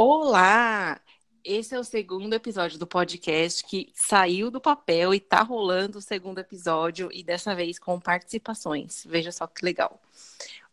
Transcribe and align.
Olá! 0.00 1.00
Esse 1.42 1.74
é 1.74 1.78
o 1.78 1.82
segundo 1.82 2.32
episódio 2.32 2.78
do 2.78 2.86
podcast 2.86 3.64
que 3.64 3.90
saiu 3.92 4.48
do 4.48 4.60
papel 4.60 5.12
e 5.12 5.18
tá 5.18 5.42
rolando 5.42 5.98
o 5.98 6.00
segundo 6.00 6.38
episódio 6.38 7.08
e 7.12 7.24
dessa 7.24 7.52
vez 7.52 7.80
com 7.80 7.98
participações. 7.98 9.04
Veja 9.04 9.32
só 9.32 9.44
que 9.48 9.64
legal. 9.64 10.00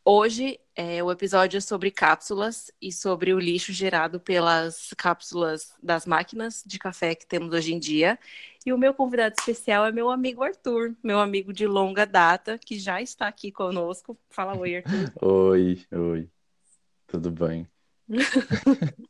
Hoje 0.06 0.60
é 0.76 1.04
o 1.04 1.10
episódio 1.10 1.58
é 1.58 1.60
sobre 1.60 1.90
cápsulas 1.90 2.72
e 2.80 2.92
sobre 2.92 3.34
o 3.34 3.40
lixo 3.40 3.74
gerado 3.74 4.20
pelas 4.20 4.94
cápsulas 4.96 5.74
das 5.82 6.06
máquinas 6.06 6.64
de 6.64 6.78
café 6.78 7.16
que 7.16 7.26
temos 7.26 7.52
hoje 7.52 7.74
em 7.74 7.80
dia. 7.80 8.20
E 8.64 8.72
o 8.72 8.78
meu 8.78 8.94
convidado 8.94 9.34
especial 9.40 9.88
é 9.88 9.92
meu 9.92 10.12
amigo 10.12 10.44
Arthur, 10.44 10.96
meu 11.02 11.20
amigo 11.20 11.52
de 11.52 11.66
longa 11.66 12.06
data, 12.06 12.60
que 12.60 12.78
já 12.78 13.02
está 13.02 13.28
aqui 13.28 13.52
conosco. 13.52 14.16
Fala 14.30 14.56
oi, 14.56 14.76
Arthur. 14.76 15.14
Oi, 15.20 15.84
oi. 15.92 16.30
Tudo 17.08 17.32
bem? 17.32 17.68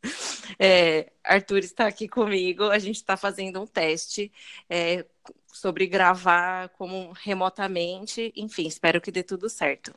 É, 0.57 1.12
Arthur 1.23 1.59
está 1.59 1.85
aqui 1.88 2.08
comigo. 2.08 2.63
A 2.63 2.80
gente 2.80 2.95
está 2.95 3.18
fazendo 3.18 3.62
um 3.62 3.68
teste 3.68 4.31
é, 4.70 5.05
sobre 5.52 5.85
gravar 5.85 6.70
como 6.70 7.12
remotamente. 7.12 8.31
Enfim, 8.35 8.68
espero 8.68 9.02
que 9.02 9.12
dê 9.12 9.21
tudo 9.21 9.49
certo. 9.49 9.94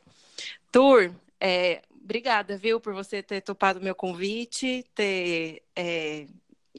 Tur, 0.73 1.15
é, 1.41 1.83
obrigada, 2.03 2.57
viu, 2.57 2.81
por 2.81 2.93
você 2.93 3.23
ter 3.23 3.41
topado 3.41 3.81
meu 3.81 3.95
convite, 3.95 4.85
ter, 4.95 5.63
é, 5.77 6.27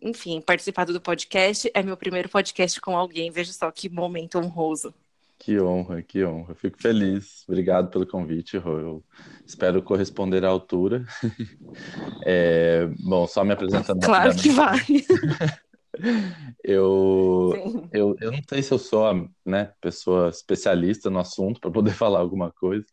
enfim, 0.01 0.41
participado 0.41 0.91
do 0.91 1.01
podcast. 1.01 1.71
É 1.73 1.81
meu 1.81 1.95
primeiro 1.97 2.29
podcast 2.29 2.81
com 2.81 2.97
alguém. 2.97 3.31
Veja 3.31 3.53
só 3.53 3.71
que 3.71 3.89
momento 3.89 4.39
honroso. 4.39 4.93
Que 5.39 5.57
honra, 5.57 6.03
que 6.03 6.23
honra. 6.25 6.53
Fico 6.53 6.81
feliz. 6.81 7.45
Obrigado 7.47 7.89
pelo 7.89 8.05
convite, 8.05 8.57
Rô. 8.57 8.77
Eu 8.77 9.05
espero 9.45 9.81
corresponder 9.81 10.43
à 10.43 10.49
altura. 10.49 11.05
É, 12.25 12.87
bom, 12.99 13.25
só 13.25 13.43
me 13.43 13.53
apresentando. 13.53 14.01
Claro 14.01 14.35
que 14.35 14.49
vai. 14.49 14.79
eu, 16.63 17.53
eu, 17.91 18.15
eu 18.19 18.31
não 18.31 18.41
sei 18.47 18.61
se 18.61 18.73
eu 18.73 18.77
sou 18.77 19.29
né, 19.45 19.71
pessoa 19.81 20.29
especialista 20.29 21.09
no 21.09 21.19
assunto 21.19 21.59
para 21.59 21.71
poder 21.71 21.91
falar 21.95 22.19
alguma 22.19 22.51
coisa, 22.51 22.85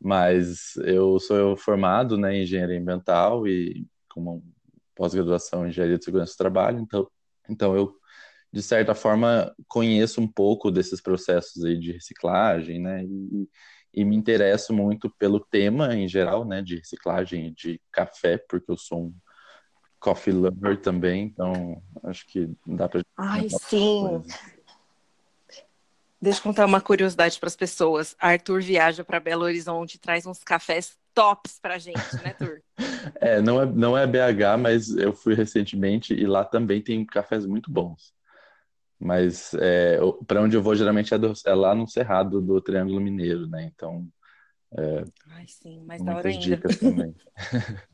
mas 0.00 0.76
eu 0.84 1.18
sou 1.18 1.56
formado 1.56 2.16
né, 2.18 2.36
em 2.36 2.42
engenharia 2.42 2.78
ambiental 2.78 3.46
e 3.46 3.86
com 4.08 4.42
pós-graduação 4.94 5.64
em 5.64 5.70
engenharia 5.70 5.98
de 5.98 6.04
segurança 6.04 6.34
do 6.34 6.38
trabalho, 6.38 6.80
então, 6.80 7.08
então 7.48 7.74
eu 7.74 7.97
de 8.52 8.62
certa 8.62 8.94
forma, 8.94 9.54
conheço 9.66 10.20
um 10.20 10.26
pouco 10.26 10.70
desses 10.70 11.00
processos 11.00 11.64
aí 11.64 11.78
de 11.78 11.92
reciclagem, 11.92 12.80
né? 12.80 13.04
E, 13.04 13.48
e 13.94 14.04
me 14.04 14.16
interesso 14.16 14.72
muito 14.72 15.10
pelo 15.18 15.40
tema 15.40 15.94
em 15.94 16.08
geral, 16.08 16.44
né? 16.44 16.62
De 16.62 16.76
reciclagem 16.76 17.52
de 17.52 17.80
café, 17.92 18.38
porque 18.48 18.70
eu 18.70 18.76
sou 18.76 19.06
um 19.06 19.14
coffee 20.00 20.32
lover 20.32 20.80
também, 20.80 21.24
então 21.24 21.82
acho 22.04 22.26
que 22.26 22.48
dá 22.66 22.88
para. 22.88 23.02
Ai, 23.16 23.48
sim. 23.50 24.22
Deixa 26.20 26.40
eu 26.40 26.42
contar 26.42 26.66
uma 26.66 26.80
curiosidade 26.80 27.38
para 27.38 27.46
as 27.46 27.54
pessoas. 27.54 28.16
Arthur 28.18 28.60
viaja 28.60 29.04
para 29.04 29.20
Belo 29.20 29.44
Horizonte 29.44 29.94
e 29.94 29.98
traz 29.98 30.26
uns 30.26 30.42
cafés 30.42 30.96
tops 31.14 31.60
para 31.60 31.78
gente, 31.78 31.98
né, 32.22 32.30
Arthur? 32.30 32.60
é, 33.20 33.40
não 33.40 33.60
é, 33.62 33.66
não 33.66 33.98
é 33.98 34.06
BH, 34.06 34.58
mas 34.60 34.88
eu 34.90 35.12
fui 35.12 35.34
recentemente 35.34 36.14
e 36.14 36.26
lá 36.26 36.44
também 36.44 36.82
tem 36.82 37.04
cafés 37.04 37.46
muito 37.46 37.70
bons. 37.70 38.12
Mas 38.98 39.54
é, 39.54 39.98
para 40.26 40.42
onde 40.42 40.56
eu 40.56 40.62
vou 40.62 40.74
geralmente 40.74 41.14
é, 41.14 41.18
do, 41.18 41.32
é, 41.46 41.54
lá 41.54 41.74
no 41.74 41.86
Cerrado 41.86 42.40
do 42.40 42.60
Triângulo 42.60 43.00
Mineiro, 43.00 43.46
né? 43.46 43.70
Então. 43.74 44.06
É, 44.76 45.04
Ai, 45.30 45.46
sim, 45.46 45.82
mas 45.86 46.02
da 46.02 46.16
hora 46.16 46.28
ainda. 46.28 46.40
dicas 46.40 46.76
também. 46.78 47.14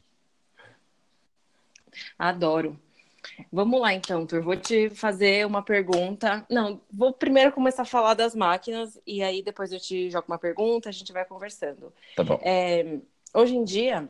Adoro. 2.19 2.79
Vamos 3.53 3.81
lá 3.81 3.93
então, 3.93 4.27
Tur. 4.27 4.43
Vou 4.43 4.57
te 4.57 4.91
fazer 4.91 5.47
uma 5.47 5.63
pergunta. 5.63 6.45
Não, 6.51 6.81
vou 6.93 7.13
primeiro 7.13 7.53
começar 7.53 7.83
a 7.83 7.87
falar 7.87 8.15
das 8.15 8.35
máquinas 8.35 8.99
e 9.07 9.23
aí 9.23 9.43
depois 9.43 9.73
eu 9.73 9.81
te 9.81 10.11
jogo 10.11 10.27
uma 10.29 10.39
pergunta, 10.39 10.89
a 10.89 10.93
gente 10.93 11.13
vai 11.13 11.25
conversando. 11.25 11.93
Tá 12.17 12.23
bom. 12.23 12.39
É, 12.43 12.99
hoje 13.33 13.57
em 13.57 13.65
dia, 13.65 14.09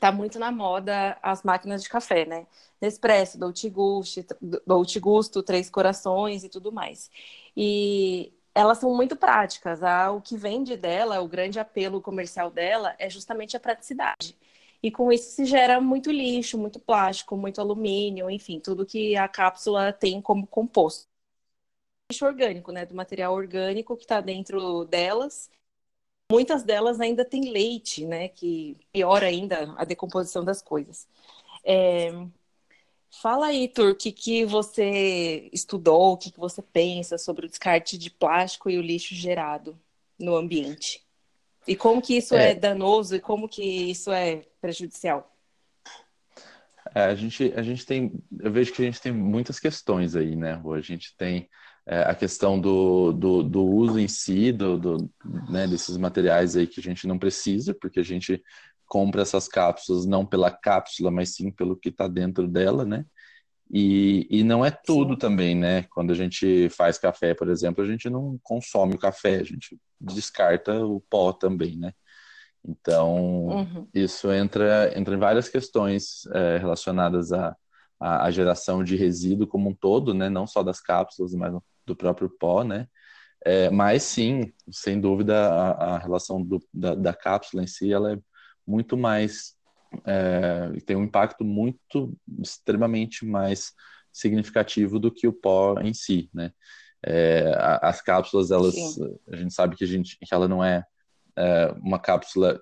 tá 0.00 0.10
muito 0.12 0.38
na 0.38 0.50
moda 0.50 1.18
as 1.22 1.42
máquinas 1.42 1.82
de 1.82 1.88
café, 1.88 2.24
né? 2.26 2.46
Nespresso, 2.80 3.38
Dolce 3.38 3.68
Gusto, 3.70 4.24
Dolce 4.66 5.00
Gusto, 5.00 5.42
Três 5.42 5.70
Corações 5.70 6.44
e 6.44 6.48
tudo 6.48 6.72
mais. 6.72 7.10
E 7.56 8.32
elas 8.54 8.78
são 8.78 8.94
muito 8.94 9.16
práticas. 9.16 9.82
Ah, 9.82 10.10
o 10.12 10.20
que 10.20 10.36
vende 10.36 10.76
dela, 10.76 11.20
o 11.20 11.28
grande 11.28 11.58
apelo 11.58 12.00
comercial 12.00 12.50
dela 12.50 12.94
é 12.98 13.08
justamente 13.10 13.56
a 13.56 13.60
praticidade. 13.60 14.36
E 14.82 14.90
com 14.90 15.10
isso 15.10 15.30
se 15.32 15.46
gera 15.46 15.80
muito 15.80 16.10
lixo, 16.10 16.58
muito 16.58 16.78
plástico, 16.78 17.36
muito 17.36 17.60
alumínio, 17.60 18.30
enfim, 18.30 18.60
tudo 18.60 18.84
que 18.84 19.16
a 19.16 19.26
cápsula 19.28 19.92
tem 19.92 20.20
como 20.20 20.46
composto. 20.46 21.08
Lixo 22.10 22.26
orgânico, 22.26 22.70
né? 22.72 22.84
Do 22.86 22.94
material 22.94 23.32
orgânico 23.34 23.96
que 23.96 24.04
está 24.04 24.20
dentro 24.20 24.84
delas 24.84 25.50
muitas 26.30 26.62
delas 26.62 27.00
ainda 27.00 27.24
têm 27.24 27.50
leite, 27.50 28.04
né? 28.06 28.28
Que 28.28 28.76
piora 28.92 29.26
ainda 29.26 29.74
a 29.76 29.84
decomposição 29.84 30.44
das 30.44 30.62
coisas. 30.62 31.06
É... 31.64 32.12
Fala 33.22 33.46
aí, 33.46 33.68
Tur, 33.68 33.92
o 33.92 33.94
que, 33.94 34.10
que 34.10 34.44
você 34.44 35.48
estudou, 35.52 36.12
o 36.12 36.16
que, 36.16 36.32
que 36.32 36.38
você 36.38 36.60
pensa 36.60 37.16
sobre 37.16 37.46
o 37.46 37.48
descarte 37.48 37.96
de 37.96 38.10
plástico 38.10 38.68
e 38.68 38.76
o 38.76 38.82
lixo 38.82 39.14
gerado 39.14 39.78
no 40.18 40.34
ambiente? 40.34 41.04
E 41.66 41.76
como 41.76 42.02
que 42.02 42.16
isso 42.16 42.34
é, 42.34 42.50
é 42.50 42.54
danoso 42.54 43.14
e 43.14 43.20
como 43.20 43.48
que 43.48 43.62
isso 43.62 44.10
é 44.10 44.44
prejudicial? 44.60 45.32
É, 46.94 47.04
a, 47.04 47.14
gente, 47.14 47.52
a 47.56 47.62
gente 47.62 47.86
tem, 47.86 48.12
eu 48.40 48.52
vejo 48.52 48.72
que 48.72 48.82
a 48.82 48.84
gente 48.84 49.00
tem 49.00 49.12
muitas 49.12 49.58
questões 49.58 50.14
aí, 50.16 50.36
né? 50.36 50.60
A 50.64 50.80
gente 50.80 51.16
tem 51.16 51.48
é, 51.86 52.02
a 52.02 52.14
questão 52.14 52.58
do, 52.58 53.12
do, 53.12 53.42
do, 53.42 53.64
uso 53.64 53.98
em 53.98 54.08
si, 54.08 54.52
do, 54.52 54.78
do 54.78 55.10
né, 55.48 55.66
desses 55.66 55.96
materiais 55.96 56.56
aí 56.56 56.66
que 56.66 56.80
a 56.80 56.82
gente 56.82 57.06
não 57.06 57.18
precisa, 57.18 57.74
porque 57.74 58.00
a 58.00 58.04
gente 58.04 58.42
compra 58.86 59.22
essas 59.22 59.48
cápsulas 59.48 60.06
não 60.06 60.24
pela 60.24 60.50
cápsula, 60.50 61.10
mas 61.10 61.34
sim 61.34 61.50
pelo 61.50 61.76
que 61.76 61.90
está 61.90 62.08
dentro 62.08 62.48
dela, 62.48 62.84
né? 62.84 63.04
E, 63.70 64.26
e 64.30 64.44
não 64.44 64.64
é 64.64 64.70
tudo 64.70 65.16
também, 65.16 65.54
né? 65.54 65.82
Quando 65.90 66.12
a 66.12 66.14
gente 66.14 66.68
faz 66.70 66.98
café, 66.98 67.34
por 67.34 67.48
exemplo, 67.48 67.82
a 67.82 67.86
gente 67.86 68.08
não 68.08 68.38
consome 68.42 68.94
o 68.94 68.98
café, 68.98 69.36
a 69.36 69.44
gente 69.44 69.78
descarta 70.00 70.84
o 70.84 71.00
pó 71.10 71.32
também, 71.32 71.76
né? 71.76 71.92
Então, 72.66 73.46
uhum. 73.46 73.88
isso 73.92 74.32
entra, 74.32 74.96
entra 74.98 75.14
em 75.14 75.18
várias 75.18 75.48
questões 75.48 76.24
é, 76.32 76.56
relacionadas 76.58 77.32
à, 77.32 77.54
à, 78.00 78.30
geração 78.30 78.82
de 78.82 78.96
resíduo 78.96 79.46
como 79.46 79.68
um 79.70 79.74
todo, 79.74 80.14
né? 80.14 80.30
Não 80.30 80.46
só 80.46 80.62
das 80.62 80.80
cápsulas, 80.80 81.34
mas 81.34 81.52
do 81.86 81.96
próprio 81.96 82.28
pó, 82.30 82.64
né? 82.64 82.88
É, 83.44 83.68
mas 83.70 84.02
sim, 84.02 84.52
sem 84.70 85.00
dúvida, 85.00 85.36
a, 85.52 85.96
a 85.96 85.98
relação 85.98 86.42
do, 86.42 86.66
da, 86.72 86.94
da, 86.94 87.12
cápsula 87.12 87.62
em 87.62 87.66
si 87.66 87.92
ela 87.92 88.14
é 88.14 88.18
muito 88.66 88.96
mais 88.96 89.54
é, 90.06 90.72
tem 90.86 90.96
um 90.96 91.04
impacto 91.04 91.44
muito 91.44 92.16
extremamente 92.40 93.24
mais 93.24 93.72
significativo 94.12 94.98
do 94.98 95.10
que 95.10 95.28
o 95.28 95.32
pó 95.32 95.78
em 95.80 95.92
si, 95.92 96.30
né? 96.32 96.52
É, 97.06 97.52
as 97.82 98.00
cápsulas, 98.00 98.50
elas, 98.50 98.74
sim. 98.74 99.18
a 99.30 99.36
gente 99.36 99.52
sabe 99.52 99.76
que 99.76 99.84
a 99.84 99.86
gente, 99.86 100.16
que 100.18 100.34
ela 100.34 100.48
não 100.48 100.64
é, 100.64 100.82
é 101.36 101.66
uma 101.82 101.98
cápsula 101.98 102.58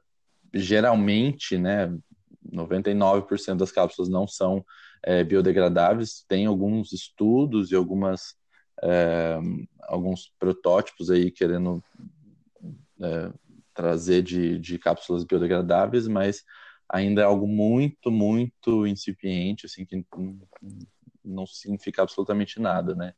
geralmente, 0.52 1.56
né? 1.56 1.96
99% 2.52 3.56
das 3.56 3.70
cápsulas 3.70 4.10
não 4.10 4.26
são 4.26 4.64
é, 5.02 5.22
biodegradáveis. 5.22 6.24
Tem 6.28 6.46
alguns 6.46 6.92
estudos 6.92 7.70
e 7.70 7.76
algumas 7.76 8.34
é, 8.82 9.38
alguns 9.82 10.32
protótipos 10.38 11.10
aí 11.10 11.30
querendo 11.30 11.82
é, 13.00 13.32
trazer 13.74 14.22
de, 14.22 14.58
de 14.58 14.78
cápsulas 14.78 15.24
biodegradáveis, 15.24 16.06
mas 16.06 16.44
ainda 16.88 17.22
é 17.22 17.24
algo 17.24 17.46
muito, 17.46 18.10
muito 18.10 18.86
incipiente, 18.86 19.66
assim, 19.66 19.84
que 19.84 20.04
não 21.24 21.46
significa 21.46 22.02
absolutamente 22.02 22.60
nada, 22.60 22.94
né? 22.94 23.14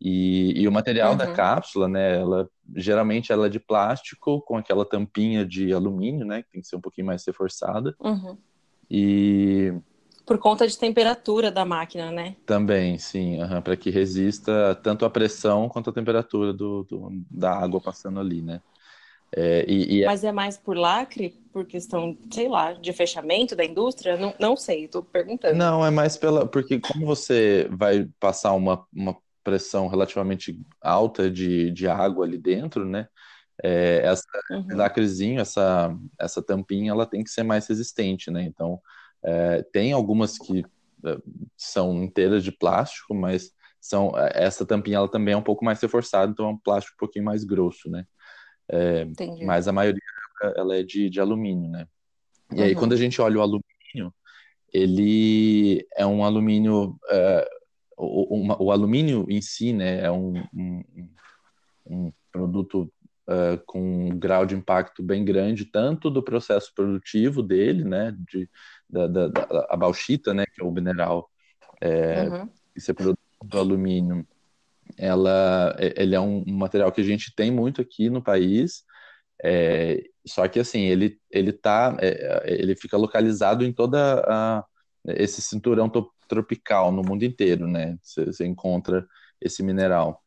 E, 0.00 0.62
e 0.62 0.66
o 0.66 0.72
material 0.72 1.12
uhum. 1.12 1.18
da 1.18 1.32
cápsula, 1.32 1.86
né, 1.86 2.18
ela 2.18 2.48
geralmente 2.74 3.32
ela 3.32 3.46
é 3.46 3.50
de 3.50 3.60
plástico 3.60 4.40
com 4.42 4.56
aquela 4.56 4.86
tampinha 4.86 5.44
de 5.44 5.74
alumínio, 5.74 6.24
né, 6.24 6.42
que 6.42 6.52
tem 6.52 6.60
que 6.62 6.66
ser 6.66 6.76
um 6.76 6.80
pouquinho 6.80 7.06
mais 7.06 7.26
reforçada. 7.26 7.94
Uhum. 8.00 8.38
E 8.90 9.74
por 10.30 10.38
conta 10.38 10.64
de 10.64 10.78
temperatura 10.78 11.50
da 11.50 11.64
máquina, 11.64 12.12
né? 12.12 12.36
Também, 12.46 12.96
sim, 12.98 13.42
uhum, 13.42 13.60
para 13.60 13.76
que 13.76 13.90
resista 13.90 14.78
tanto 14.80 15.04
a 15.04 15.10
pressão 15.10 15.68
quanto 15.68 15.90
a 15.90 15.92
temperatura 15.92 16.52
do, 16.52 16.84
do 16.84 17.10
da 17.28 17.52
água 17.52 17.80
passando 17.80 18.20
ali, 18.20 18.40
né? 18.40 18.60
É, 19.34 19.64
e, 19.66 19.96
e... 19.96 20.02
É 20.04 20.06
Mas 20.06 20.22
é 20.22 20.30
mais 20.30 20.56
por 20.56 20.76
lacre, 20.76 21.30
por 21.52 21.66
questão, 21.66 22.16
sei 22.32 22.48
lá, 22.48 22.74
de 22.74 22.92
fechamento 22.92 23.56
da 23.56 23.64
indústria? 23.64 24.16
Não, 24.16 24.32
não 24.38 24.56
sei, 24.56 24.84
estou 24.84 25.02
perguntando. 25.02 25.56
Não, 25.56 25.84
é 25.84 25.90
mais 25.90 26.16
pela. 26.16 26.46
Porque 26.46 26.78
como 26.78 27.04
você 27.04 27.68
vai 27.72 28.08
passar 28.20 28.52
uma, 28.52 28.86
uma 28.94 29.16
pressão 29.42 29.88
relativamente 29.88 30.56
alta 30.80 31.28
de, 31.28 31.72
de 31.72 31.88
água 31.88 32.24
ali 32.24 32.38
dentro, 32.38 32.84
né? 32.84 33.08
É, 33.64 34.02
essa 34.04 34.28
uhum. 34.48 34.76
lacrezinho, 34.76 35.40
essa, 35.40 35.92
essa 36.16 36.40
tampinha, 36.40 36.92
ela 36.92 37.04
tem 37.04 37.24
que 37.24 37.30
ser 37.30 37.42
mais 37.42 37.66
resistente, 37.66 38.30
né? 38.30 38.44
Então, 38.44 38.80
É, 39.22 39.62
tem 39.72 39.92
algumas 39.92 40.38
que 40.38 40.64
é, 41.04 41.18
são 41.56 42.02
inteiras 42.02 42.42
de 42.42 42.52
plástico, 42.52 43.14
mas 43.14 43.52
são 43.80 44.12
essa 44.34 44.66
tampinha 44.66 44.98
ela 44.98 45.08
também 45.08 45.34
é 45.34 45.36
um 45.36 45.42
pouco 45.42 45.64
mais 45.64 45.80
reforçada, 45.80 46.30
então 46.30 46.46
é 46.46 46.48
um 46.50 46.58
plástico 46.58 46.94
um 46.96 46.98
pouquinho 46.98 47.24
mais 47.24 47.44
grosso, 47.44 47.90
né? 47.90 48.04
É, 48.68 49.06
mas 49.44 49.66
a 49.66 49.72
maioria 49.72 50.00
ela 50.56 50.76
é 50.76 50.82
de, 50.82 51.10
de 51.10 51.20
alumínio, 51.20 51.70
né? 51.70 51.86
E 52.52 52.56
uhum. 52.56 52.64
aí 52.64 52.74
quando 52.74 52.92
a 52.92 52.96
gente 52.96 53.20
olha 53.20 53.38
o 53.38 53.42
alumínio, 53.42 54.14
ele 54.72 55.86
é 55.96 56.06
um 56.06 56.24
alumínio, 56.24 56.98
uh, 57.10 57.46
o, 57.96 58.64
o, 58.64 58.72
alumínio 58.72 59.26
em 59.28 59.42
si, 59.42 59.72
né, 59.72 60.00
é 60.00 60.10
um, 60.10 60.34
um, 60.54 60.82
um 61.86 62.12
produto 62.30 62.90
uh, 63.30 63.62
com 63.64 64.08
um 64.08 64.18
grau 64.18 64.44
de 64.44 64.54
impacto 64.54 65.02
bem 65.02 65.24
grande, 65.24 65.64
tanto 65.64 66.10
do 66.10 66.22
processo 66.22 66.72
produtivo 66.74 67.42
dele, 67.42 67.84
né, 67.84 68.14
de, 68.30 68.48
da, 68.88 69.06
da, 69.06 69.28
da 69.28 69.66
a 69.70 69.76
bauxita, 69.76 70.34
né, 70.34 70.44
que 70.46 70.60
é 70.60 70.64
o 70.64 70.72
mineral 70.72 71.30
é, 71.80 72.28
uhum. 72.28 72.48
que 72.74 72.80
se 72.80 72.92
produz 72.92 73.16
do 73.42 73.58
alumínio, 73.58 74.26
ela, 74.98 75.74
ele 75.96 76.14
é 76.14 76.20
um 76.20 76.44
material 76.46 76.92
que 76.92 77.00
a 77.00 77.04
gente 77.04 77.34
tem 77.34 77.50
muito 77.50 77.80
aqui 77.80 78.10
no 78.10 78.22
país, 78.22 78.84
é, 79.42 80.02
só 80.26 80.46
que 80.46 80.60
assim, 80.60 80.82
ele, 80.82 81.18
ele 81.30 81.52
tá, 81.52 81.96
é, 82.00 82.42
ele 82.46 82.76
fica 82.76 82.96
localizado 82.96 83.64
em 83.64 83.72
toda 83.72 84.22
a, 84.26 84.64
esse 85.06 85.40
cinturão 85.40 85.90
tropical 86.28 86.92
no 86.92 87.02
mundo 87.02 87.24
inteiro, 87.24 87.66
né? 87.66 87.98
Você 88.02 88.46
encontra 88.46 89.06
esse 89.40 89.62
mineral. 89.62 90.22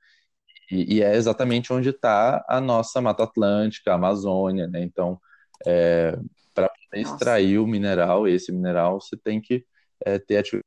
E, 0.72 0.98
e 0.98 1.04
é 1.04 1.16
exatamente 1.16 1.72
onde 1.72 1.90
está 1.90 2.44
a 2.48 2.60
nossa 2.60 3.02
Mata 3.02 3.24
Atlântica, 3.24 3.92
a 3.92 3.96
Amazônia, 3.96 4.68
né? 4.68 4.82
Então, 4.82 5.20
é, 5.66 6.18
para 6.54 6.70
extrair 6.94 7.60
o 7.60 7.68
mineral, 7.68 8.28
esse 8.28 8.52
mineral, 8.52 9.00
você 9.02 9.18
tem 9.18 9.42
que 9.42 9.66
é, 10.06 10.20
ter 10.20 10.38
atividade. 10.38 10.64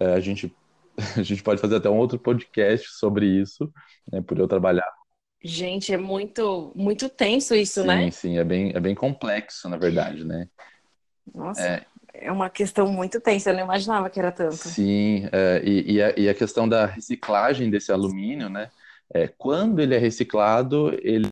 É, 0.00 0.14
a 0.14 0.20
gente 0.20 0.54
a 1.18 1.22
gente 1.22 1.42
pode 1.42 1.60
fazer 1.60 1.76
até 1.76 1.90
um 1.90 1.96
outro 1.96 2.18
podcast 2.18 2.88
sobre 2.92 3.26
isso, 3.26 3.72
né, 4.10 4.20
por 4.22 4.38
eu 4.38 4.46
trabalhar. 4.46 4.88
Gente, 5.42 5.92
é 5.92 5.96
muito, 5.96 6.72
muito 6.74 7.08
tenso 7.08 7.54
isso, 7.54 7.82
sim, 7.82 7.86
né? 7.86 8.04
Sim, 8.04 8.10
sim, 8.10 8.38
é 8.38 8.44
bem, 8.44 8.72
é 8.74 8.80
bem 8.80 8.94
complexo, 8.94 9.68
na 9.68 9.76
verdade, 9.76 10.24
né? 10.24 10.48
Nossa, 11.34 11.60
é, 11.60 11.86
é 12.14 12.30
uma 12.30 12.48
questão 12.48 12.86
muito 12.90 13.20
tensa, 13.20 13.50
eu 13.50 13.54
não 13.54 13.64
imaginava 13.64 14.08
que 14.08 14.18
era 14.18 14.32
tanto. 14.32 14.56
Sim, 14.56 15.28
é, 15.32 15.62
e, 15.64 15.94
e, 15.94 16.02
a, 16.02 16.14
e, 16.16 16.28
a, 16.28 16.34
questão 16.34 16.68
da 16.68 16.86
reciclagem 16.86 17.68
desse 17.70 17.92
alumínio, 17.92 18.48
né? 18.48 18.70
É, 19.12 19.28
quando 19.28 19.80
ele 19.80 19.94
é 19.94 19.98
reciclado, 19.98 20.90
ele, 21.02 21.28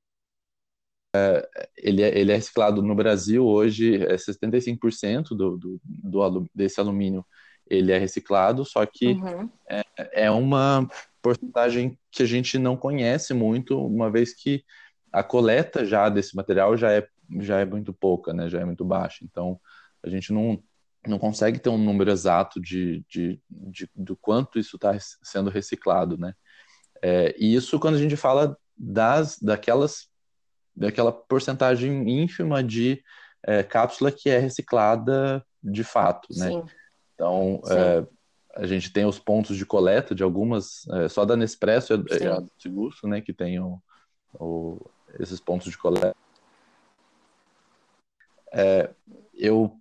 é, 1.17 1.49
ele, 1.77 2.03
é, 2.03 2.19
ele 2.19 2.33
é 2.33 2.37
reciclado 2.37 2.83
no 2.83 2.95
Brasil 2.95 3.47
hoje, 3.47 3.97
é 4.05 4.17
75% 4.17 5.29
do, 5.31 5.57
do, 5.57 5.81
do, 5.85 6.51
desse 6.55 6.81
alumínio 6.81 7.25
ele 7.67 7.91
é 7.93 7.99
reciclado, 7.99 8.65
só 8.65 8.85
que 8.85 9.13
uhum. 9.13 9.49
é, 9.69 9.83
é 10.25 10.31
uma 10.31 10.87
porcentagem 11.23 11.99
que 12.11 12.23
a 12.23 12.27
gente 12.27 12.59
não 12.59 12.77
conhece 12.77 13.33
muito, 13.33 13.79
uma 13.79 14.11
vez 14.11 14.35
que 14.35 14.63
a 15.11 15.23
coleta 15.23 15.85
já 15.85 16.09
desse 16.09 16.37
material 16.37 16.77
já 16.77 16.93
é, 16.93 17.07
já 17.41 17.61
é 17.61 17.65
muito 17.65 17.93
pouca, 17.93 18.33
né? 18.33 18.49
Já 18.49 18.61
é 18.61 18.65
muito 18.65 18.85
baixa. 18.85 19.25
Então, 19.25 19.59
a 20.03 20.09
gente 20.09 20.33
não, 20.33 20.63
não 21.07 21.19
consegue 21.19 21.59
ter 21.59 21.69
um 21.69 21.79
número 21.79 22.11
exato 22.11 22.61
de, 22.61 23.05
de, 23.09 23.41
de 23.51 23.91
do 23.95 24.17
quanto 24.17 24.59
isso 24.59 24.77
está 24.77 24.97
sendo 25.23 25.51
reciclado, 25.51 26.17
né? 26.17 26.35
É, 27.03 27.35
e 27.39 27.55
isso 27.55 27.81
quando 27.81 27.97
a 27.97 27.99
gente 27.99 28.17
fala 28.17 28.57
das 28.77 29.39
daquelas 29.39 30.09
daquela 30.75 31.13
porcentagem 31.13 32.09
ínfima 32.09 32.63
de 32.63 33.03
é, 33.45 33.63
cápsula 33.63 34.13
que 34.13 34.31
é 34.31 34.39
reciclada 34.39 35.45
de 35.63 35.85
fato, 35.85 36.29
né? 36.37 36.49
Sim. 36.49 36.65
Então, 37.15 37.61
é, 37.69 38.07
a 38.57 38.67
gente 38.67 38.93
tem 38.93 39.05
os 39.05 39.19
pontos 39.19 39.57
de 39.57 39.67
coleta 39.67 40.15
de 40.15 40.23
algumas, 40.23 40.87
é, 40.89 41.09
só 41.09 41.25
da 41.25 41.37
Nespresso 41.37 41.93
e 41.93 42.27
a, 42.27 42.39
a 42.39 43.09
né, 43.09 43.21
que 43.21 43.33
tem 43.33 43.59
o, 43.59 43.81
o, 44.35 44.81
esses 45.19 45.41
pontos 45.41 45.71
de 45.71 45.79
coleta. 45.79 46.17
É, 48.53 48.91
eu 49.35 49.79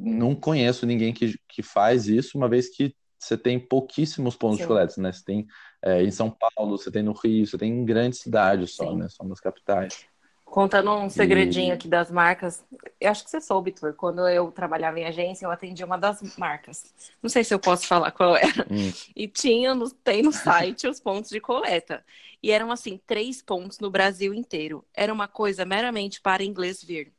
não 0.00 0.34
conheço 0.34 0.86
ninguém 0.86 1.12
que, 1.12 1.38
que 1.48 1.62
faz 1.62 2.08
isso, 2.08 2.38
uma 2.38 2.48
vez 2.48 2.68
que 2.68 2.94
você 3.18 3.36
tem 3.36 3.58
pouquíssimos 3.58 4.34
pontos 4.34 4.56
Sim. 4.56 4.62
de 4.62 4.68
coleta, 4.68 5.00
né? 5.00 5.12
Você 5.12 5.22
tem 5.24 5.46
é, 5.82 6.02
em 6.02 6.10
São 6.10 6.30
Paulo, 6.30 6.78
você 6.78 6.90
tem 6.90 7.02
no 7.02 7.12
Rio, 7.12 7.46
você 7.46 7.58
tem 7.58 7.70
em 7.70 7.84
grandes 7.84 8.20
cidades 8.20 8.74
só, 8.74 8.90
Sim. 8.90 8.96
né? 8.96 9.08
Só 9.08 9.24
nas 9.24 9.40
capitais. 9.40 10.06
Contando 10.44 10.90
um 10.90 11.08
segredinho 11.08 11.68
e... 11.68 11.72
aqui 11.72 11.86
das 11.86 12.10
marcas, 12.10 12.64
eu 13.00 13.10
acho 13.10 13.22
que 13.22 13.30
você 13.30 13.40
soube, 13.40 13.70
Tur, 13.70 13.94
quando 13.94 14.26
eu 14.26 14.50
trabalhava 14.50 14.98
em 14.98 15.04
agência, 15.04 15.46
eu 15.46 15.50
atendi 15.50 15.84
uma 15.84 15.96
das 15.96 16.20
marcas. 16.36 16.92
Não 17.22 17.30
sei 17.30 17.44
se 17.44 17.54
eu 17.54 17.58
posso 17.58 17.86
falar 17.86 18.10
qual 18.10 18.34
era. 18.34 18.66
Hum. 18.68 18.90
E 19.14 19.28
tinha 19.28 19.74
no, 19.74 19.88
tem 19.90 20.22
no 20.22 20.32
site 20.32 20.88
os 20.88 20.98
pontos 20.98 21.30
de 21.30 21.40
coleta. 21.40 22.04
E 22.42 22.50
eram 22.50 22.72
assim, 22.72 22.98
três 23.06 23.40
pontos 23.40 23.78
no 23.78 23.90
Brasil 23.90 24.34
inteiro. 24.34 24.84
Era 24.92 25.12
uma 25.12 25.28
coisa 25.28 25.64
meramente 25.64 26.20
para 26.20 26.42
inglês 26.42 26.82
vir. 26.82 27.12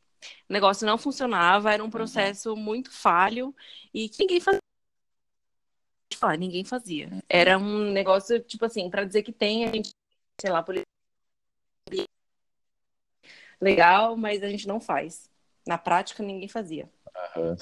O 0.49 0.53
negócio 0.53 0.85
não 0.85 0.97
funcionava, 0.97 1.73
era 1.73 1.81
um 1.81 1.85
uhum. 1.85 1.91
processo 1.91 2.55
muito 2.55 2.91
falho 2.91 3.55
e 3.93 4.09
que 4.09 4.23
ninguém 4.23 4.39
fazia. 4.39 4.61
Ah, 6.21 6.37
ninguém 6.37 6.63
fazia. 6.63 7.09
Era 7.27 7.57
um 7.57 7.91
negócio, 7.91 8.39
tipo 8.41 8.65
assim, 8.65 8.89
para 8.89 9.03
dizer 9.03 9.23
que 9.23 9.31
tem, 9.31 9.65
a 9.65 9.71
gente, 9.71 9.91
sei 10.39 10.51
lá, 10.51 10.61
por 10.61 10.75
legal, 13.59 14.17
mas 14.17 14.43
a 14.43 14.49
gente 14.49 14.67
não 14.67 14.79
faz. 14.79 15.29
Na 15.65 15.77
prática, 15.77 16.23
ninguém 16.23 16.47
fazia. 16.47 16.89
Uhum. 17.35 17.55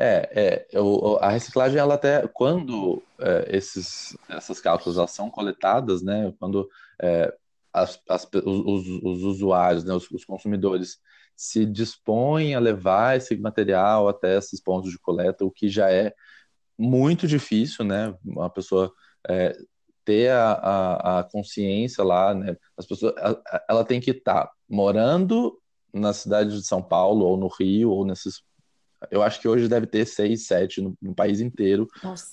É, 0.00 0.66
é 0.72 0.78
a 1.20 1.30
reciclagem, 1.30 1.78
ela 1.78 1.94
até, 1.94 2.26
quando 2.28 3.02
é, 3.18 3.56
esses, 3.56 4.16
essas 4.28 4.60
cápsulas 4.60 5.10
são 5.10 5.28
coletadas, 5.28 6.02
né, 6.02 6.32
quando 6.38 6.70
é, 7.00 7.34
as, 7.72 8.00
as, 8.08 8.28
os, 8.44 8.88
os, 8.88 9.22
usuários, 9.22 9.84
né, 9.84 9.94
os, 9.94 10.10
os, 10.10 10.24
consumidores 10.24 10.98
se 11.36 11.64
dispõem 11.64 12.54
a 12.54 12.60
levar 12.60 13.16
esse 13.16 13.36
material 13.36 14.08
até 14.08 14.36
esses 14.36 14.60
pontos 14.60 14.90
de 14.90 14.98
coleta, 14.98 15.44
o 15.44 15.50
que 15.50 15.68
já 15.68 15.90
é 15.90 16.12
muito 16.76 17.26
difícil, 17.26 17.84
né, 17.84 18.14
uma 18.24 18.50
pessoa 18.50 18.92
é, 19.28 19.56
ter 20.04 20.30
a, 20.30 20.52
a, 20.52 21.18
a, 21.20 21.24
consciência 21.24 22.02
lá, 22.02 22.34
né, 22.34 22.56
as 22.76 22.86
pessoas, 22.86 23.14
ela 23.68 23.84
tem 23.84 24.00
que 24.00 24.12
estar 24.12 24.46
tá 24.46 24.52
morando 24.68 25.58
na 25.92 26.12
cidade 26.12 26.50
de 26.50 26.66
São 26.66 26.82
Paulo, 26.82 27.24
ou 27.24 27.36
no 27.36 27.48
Rio, 27.48 27.90
ou 27.90 28.04
nesses. 28.04 28.42
Eu 29.10 29.22
acho 29.22 29.40
que 29.40 29.46
hoje 29.46 29.68
deve 29.68 29.86
ter 29.86 30.04
seis, 30.06 30.46
sete 30.46 30.80
no, 30.80 30.96
no 31.00 31.14
país 31.14 31.40
inteiro 31.40 31.86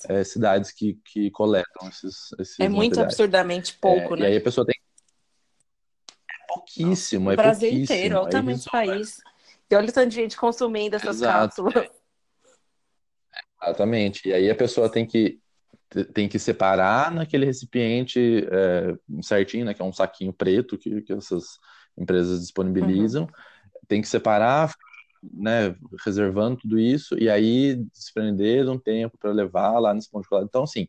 é, 0.10 0.24
cidades 0.24 0.72
que, 0.72 1.00
que 1.06 1.30
coletam 1.32 1.88
esses. 1.88 2.32
esses 2.40 2.60
é 2.60 2.68
muito 2.68 3.00
absurdamente 3.00 3.78
pouco, 3.80 4.16
é, 4.16 4.20
né? 4.20 4.26
E 4.26 4.32
aí 4.32 4.38
a 4.38 4.42
pessoa 4.42 4.66
tem. 4.66 4.76
É 6.46 6.54
pouquíssimo, 6.54 7.32
é 7.32 7.36
Brasil 7.36 7.70
pouquíssimo. 7.70 7.98
inteiro, 7.98 8.20
o 8.22 8.30
tamanho 8.30 8.58
do 8.58 8.64
país. 8.72 9.22
E 9.70 9.76
olha 9.76 9.90
o 9.90 9.92
tanto 9.92 10.10
de 10.10 10.16
gente 10.16 10.38
consumindo 10.38 10.96
essas 10.96 11.18
Exato. 11.18 11.64
cápsulas. 11.64 11.90
Exatamente. 13.62 14.30
E 14.30 14.34
aí 14.34 14.50
a 14.50 14.56
pessoa 14.56 14.90
tem 14.90 15.06
que 15.06 15.40
tem 16.14 16.28
que 16.28 16.38
separar 16.38 17.12
naquele 17.12 17.46
recipiente 17.46 18.46
é, 18.52 18.96
certinho, 19.22 19.66
né, 19.66 19.74
que 19.74 19.82
é 19.82 19.86
um 19.86 19.94
saquinho 19.94 20.34
preto 20.34 20.78
que, 20.78 21.02
que 21.02 21.14
essas 21.14 21.58
empresas 21.98 22.42
disponibilizam, 22.42 23.24
uhum. 23.24 23.30
tem 23.88 24.02
que 24.02 24.08
separar, 24.08 24.74
né, 25.24 25.76
reservando 26.04 26.58
tudo 26.58 26.78
isso 26.78 27.18
e 27.18 27.30
aí 27.30 27.76
desprender 27.94 28.70
um 28.70 28.78
tempo 28.78 29.18
para 29.18 29.32
levar 29.32 29.80
lá 29.80 29.94
nesse 29.94 30.10
ponto 30.10 30.24
de 30.24 30.30
coleta. 30.30 30.48
Então, 30.50 30.64
assim, 30.64 30.88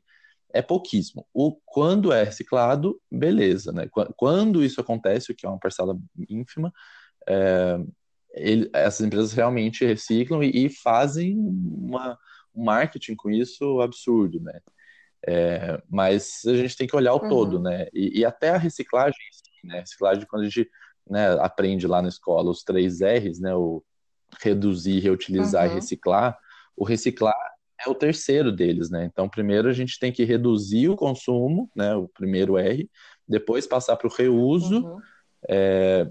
é 0.56 0.62
pouquíssimo. 0.62 1.26
O, 1.32 1.52
quando 1.64 2.12
é 2.12 2.22
reciclado, 2.24 3.00
beleza, 3.10 3.72
né? 3.72 3.88
Quando 4.16 4.64
isso 4.64 4.80
acontece, 4.80 5.32
o 5.32 5.34
que 5.34 5.46
é 5.46 5.48
uma 5.48 5.58
parcela 5.58 5.98
ínfima, 6.28 6.72
é, 7.28 7.78
ele, 8.32 8.70
essas 8.72 9.06
empresas 9.06 9.32
realmente 9.32 9.84
reciclam 9.84 10.42
e, 10.42 10.66
e 10.66 10.68
fazem 10.68 11.36
uma, 11.38 12.18
um 12.54 12.64
marketing 12.64 13.14
com 13.14 13.30
isso 13.30 13.80
absurdo, 13.80 14.40
né? 14.40 14.60
É, 15.26 15.82
mas 15.90 16.42
a 16.46 16.54
gente 16.54 16.76
tem 16.76 16.86
que 16.86 16.94
olhar 16.94 17.14
o 17.14 17.22
uhum. 17.22 17.28
todo, 17.28 17.60
né? 17.60 17.88
E, 17.92 18.20
e, 18.20 18.24
até 18.24 18.50
a 18.50 18.58
reciclagem, 18.58 19.18
né? 19.64 19.80
Reciclagem, 19.80 20.26
quando 20.26 20.42
a 20.42 20.48
gente 20.48 20.70
né, 21.08 21.32
aprende 21.40 21.86
lá 21.86 22.00
na 22.00 22.08
escola 22.08 22.50
os 22.50 22.62
três 22.62 23.00
R's, 23.00 23.40
né? 23.40 23.54
O 23.54 23.82
reduzir, 24.40 25.00
reutilizar 25.00 25.66
uhum. 25.66 25.72
e 25.72 25.74
reciclar. 25.74 26.38
O 26.76 26.84
reciclar 26.84 27.34
é 27.78 27.88
o 27.88 27.94
terceiro 27.94 28.50
deles, 28.52 28.90
né? 28.90 29.04
Então, 29.04 29.28
primeiro 29.28 29.68
a 29.68 29.72
gente 29.72 29.98
tem 29.98 30.12
que 30.12 30.24
reduzir 30.24 30.88
o 30.88 30.96
consumo, 30.96 31.70
né? 31.74 31.94
O 31.94 32.08
primeiro 32.08 32.56
R, 32.56 32.90
depois 33.28 33.66
passar 33.66 33.96
para 33.96 34.06
o 34.06 34.14
reuso, 34.14 34.84
uhum. 34.84 35.00
é, 35.48 36.08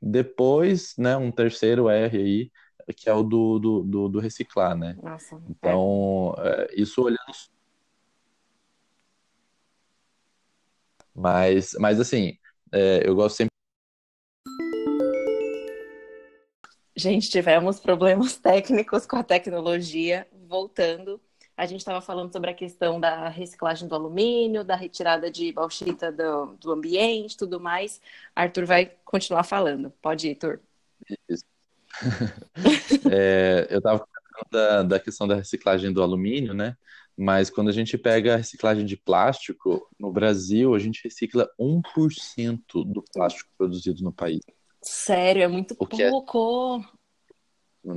depois, 0.00 0.94
né? 0.96 1.16
Um 1.16 1.30
terceiro 1.30 1.88
R 1.88 2.16
aí, 2.16 2.50
que 2.96 3.08
é 3.08 3.14
o 3.14 3.22
do, 3.22 3.58
do, 3.58 3.82
do, 3.82 4.08
do 4.08 4.18
reciclar, 4.20 4.76
né? 4.76 4.96
Nossa, 5.02 5.40
então, 5.48 6.34
é. 6.38 6.62
É, 6.62 6.80
isso 6.80 7.02
olhando 7.02 7.32
mas, 11.14 11.72
mas 11.78 12.00
assim, 12.00 12.38
é, 12.72 13.06
eu 13.06 13.14
gosto 13.14 13.36
sempre. 13.36 13.51
Gente, 16.94 17.30
tivemos 17.30 17.80
problemas 17.80 18.36
técnicos 18.38 19.06
com 19.06 19.16
a 19.16 19.22
tecnologia. 19.24 20.26
Voltando, 20.46 21.20
a 21.56 21.64
gente 21.64 21.80
estava 21.80 22.00
falando 22.00 22.32
sobre 22.32 22.50
a 22.50 22.54
questão 22.54 23.00
da 23.00 23.28
reciclagem 23.28 23.88
do 23.88 23.94
alumínio, 23.94 24.64
da 24.64 24.76
retirada 24.76 25.30
de 25.30 25.50
bauxita 25.52 26.12
do, 26.12 26.54
do 26.56 26.72
ambiente, 26.72 27.36
tudo 27.36 27.58
mais. 27.58 28.00
Arthur 28.34 28.66
vai 28.66 28.92
continuar 29.04 29.44
falando. 29.44 29.90
Pode 30.02 30.28
ir, 30.28 30.32
Arthur. 30.32 30.60
É, 33.14 33.66
eu 33.68 33.78
estava 33.78 33.98
falando 33.98 34.50
da, 34.50 34.82
da 34.82 34.98
questão 34.98 35.28
da 35.28 35.34
reciclagem 35.34 35.92
do 35.92 36.02
alumínio, 36.02 36.54
né? 36.54 36.74
Mas 37.14 37.50
quando 37.50 37.68
a 37.68 37.72
gente 37.72 37.98
pega 37.98 38.32
a 38.32 38.36
reciclagem 38.38 38.86
de 38.86 38.96
plástico, 38.96 39.86
no 39.98 40.10
Brasil, 40.10 40.74
a 40.74 40.78
gente 40.78 41.02
recicla 41.04 41.50
1% 41.60 42.62
do 42.86 43.04
plástico 43.12 43.50
produzido 43.58 44.02
no 44.02 44.10
país. 44.12 44.40
Sério, 44.82 45.42
é 45.42 45.48
muito 45.48 45.74
o 45.78 45.86
pouco. 45.86 46.84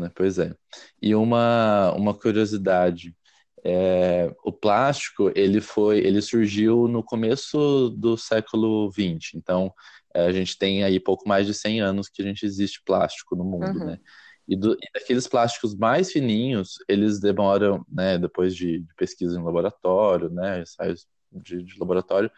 É... 0.03 0.09
Pois 0.15 0.39
é. 0.39 0.53
E 1.01 1.13
uma, 1.15 1.91
uma 1.93 2.13
curiosidade, 2.13 3.15
é, 3.63 4.31
o 4.43 4.51
plástico 4.51 5.31
ele 5.35 5.59
foi, 5.59 5.99
ele 5.99 6.21
surgiu 6.21 6.87
no 6.87 7.03
começo 7.03 7.89
do 7.89 8.15
século 8.15 8.91
XX. 8.91 9.35
Então, 9.35 9.73
é, 10.13 10.25
a 10.25 10.31
gente 10.31 10.57
tem 10.57 10.83
aí 10.83 10.99
pouco 10.99 11.27
mais 11.27 11.47
de 11.47 11.53
100 11.53 11.81
anos 11.81 12.07
que 12.07 12.21
a 12.21 12.25
gente 12.25 12.45
existe 12.45 12.81
plástico 12.85 13.35
no 13.35 13.43
mundo, 13.43 13.79
uhum. 13.79 13.85
né? 13.85 13.99
E, 14.47 14.55
do, 14.55 14.73
e 14.73 14.91
daqueles 14.93 15.27
plásticos 15.27 15.75
mais 15.75 16.11
fininhos, 16.11 16.75
eles 16.87 17.19
demoram, 17.19 17.83
né, 17.91 18.19
depois 18.19 18.55
de, 18.55 18.81
de 18.81 18.93
pesquisa 18.95 19.39
em 19.39 19.43
laboratório, 19.43 20.29
né, 20.29 20.61
ensaios 20.61 21.07
de, 21.31 21.63
de 21.63 21.79
laboratório, 21.79 22.29
é, 22.29 22.31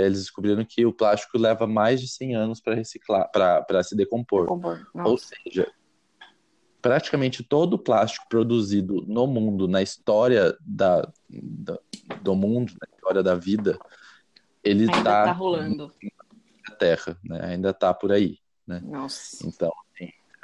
eles 0.00 0.20
descobriram 0.20 0.64
que 0.64 0.84
o 0.86 0.92
plástico 0.92 1.38
leva 1.38 1.66
mais 1.66 2.00
de 2.00 2.08
100 2.08 2.36
anos 2.36 2.60
para 2.60 2.74
reciclar, 2.74 3.30
para 3.30 3.82
se 3.82 3.96
decompor. 3.96 4.42
decompor. 4.42 4.86
Ou 4.94 5.18
seja, 5.18 5.70
praticamente 6.80 7.42
todo 7.42 7.74
o 7.74 7.78
plástico 7.78 8.26
produzido 8.28 9.04
no 9.06 9.26
mundo, 9.26 9.66
na 9.66 9.82
história 9.82 10.56
da, 10.60 11.10
da 11.28 11.78
do 12.22 12.34
mundo, 12.34 12.72
na 12.80 12.94
história 12.94 13.22
da 13.22 13.34
vida, 13.34 13.78
ele 14.62 14.84
está 14.84 15.24
tá 15.24 15.32
rolando 15.32 15.92
na 16.68 16.74
Terra, 16.76 17.18
né? 17.24 17.40
ainda 17.42 17.70
está 17.70 17.92
por 17.92 18.12
aí. 18.12 18.38
Né? 18.66 18.80
Nossa. 18.84 19.46
Então, 19.46 19.72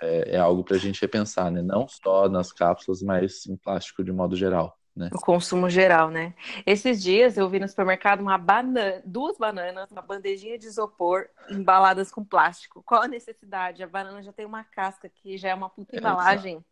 é, 0.01 0.37
é 0.37 0.39
algo 0.39 0.65
para 0.65 0.77
a 0.77 0.79
gente 0.79 1.01
repensar, 1.01 1.51
né? 1.51 1.63
Não 1.63 1.87
só 1.87 2.29
nas 2.29 2.53
cápsulas, 2.53 3.03
mas 3.03 3.47
em 3.47 3.57
plástico 3.57 4.03
de 4.03 4.13
modo 4.13 4.35
geral. 4.35 4.79
Né? 4.95 5.09
O 5.13 5.21
consumo 5.21 5.71
geral, 5.71 6.11
né? 6.11 6.35
Esses 6.67 7.03
dias 7.03 7.37
eu 7.37 7.49
vi 7.49 7.61
no 7.61 7.69
supermercado 7.69 8.21
uma 8.21 8.37
banana, 8.37 9.01
duas 9.05 9.39
bananas, 9.39 9.91
uma 9.91 10.03
bandejinha 10.03 10.59
de 10.59 10.67
isopor 10.67 11.29
embaladas 11.49 12.11
com 12.11 12.25
plástico. 12.25 12.83
Qual 12.83 13.03
a 13.03 13.09
necessidade? 13.09 13.83
A 13.83 13.87
banana 13.87 14.23
já 14.23 14.33
tem 14.33 14.45
uma 14.45 14.65
casca 14.65 15.09
que 15.09 15.39
já 15.39 15.51
é 15.51 15.55
uma 15.55 15.71
puta 15.71 15.97
embalagem. 15.97 16.65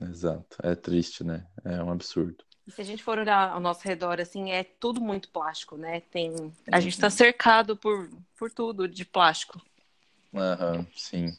Exato. 0.00 0.36
exato. 0.56 0.56
É 0.62 0.74
triste, 0.74 1.24
né? 1.24 1.46
É 1.64 1.82
um 1.82 1.90
absurdo. 1.90 2.44
E 2.66 2.70
se 2.70 2.80
a 2.80 2.84
gente 2.84 3.02
for 3.02 3.18
olhar 3.18 3.50
ao 3.50 3.60
nosso 3.60 3.86
redor, 3.86 4.20
assim, 4.20 4.50
é 4.50 4.64
tudo 4.64 5.00
muito 5.00 5.28
plástico, 5.30 5.76
né? 5.76 6.00
Tem... 6.00 6.52
A 6.70 6.80
gente 6.80 6.94
está 6.94 7.10
cercado 7.10 7.76
por, 7.76 8.10
por 8.36 8.50
tudo 8.50 8.88
de 8.88 9.04
plástico. 9.04 9.60
Aham, 10.34 10.78
uhum, 10.78 10.86
sim. 10.94 11.36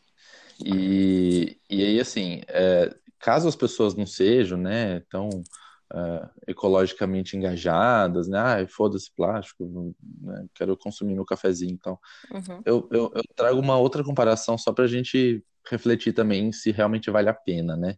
E, 0.63 1.57
e 1.69 1.83
aí, 1.83 1.99
assim, 1.99 2.41
é, 2.47 2.95
caso 3.19 3.47
as 3.47 3.55
pessoas 3.55 3.95
não 3.95 4.05
sejam, 4.05 4.57
né, 4.57 5.01
tão 5.09 5.29
uh, 5.29 6.29
ecologicamente 6.47 7.35
engajadas, 7.35 8.27
né, 8.27 8.39
ah, 8.39 8.67
foda-se 8.67 9.11
plástico, 9.15 9.95
né, 10.21 10.45
quero 10.53 10.75
consumir 10.77 11.15
meu 11.15 11.25
cafezinho, 11.25 11.73
então, 11.73 11.99
uhum. 12.31 12.61
eu, 12.65 12.87
eu, 12.91 13.11
eu, 13.15 13.23
trago 13.35 13.59
uma 13.59 13.77
outra 13.77 14.03
comparação 14.03 14.57
só 14.57 14.71
para 14.71 14.85
a 14.85 14.87
gente 14.87 15.43
refletir 15.69 16.13
também 16.13 16.51
se 16.51 16.71
realmente 16.71 17.11
vale 17.11 17.29
a 17.29 17.33
pena, 17.33 17.75
né. 17.75 17.95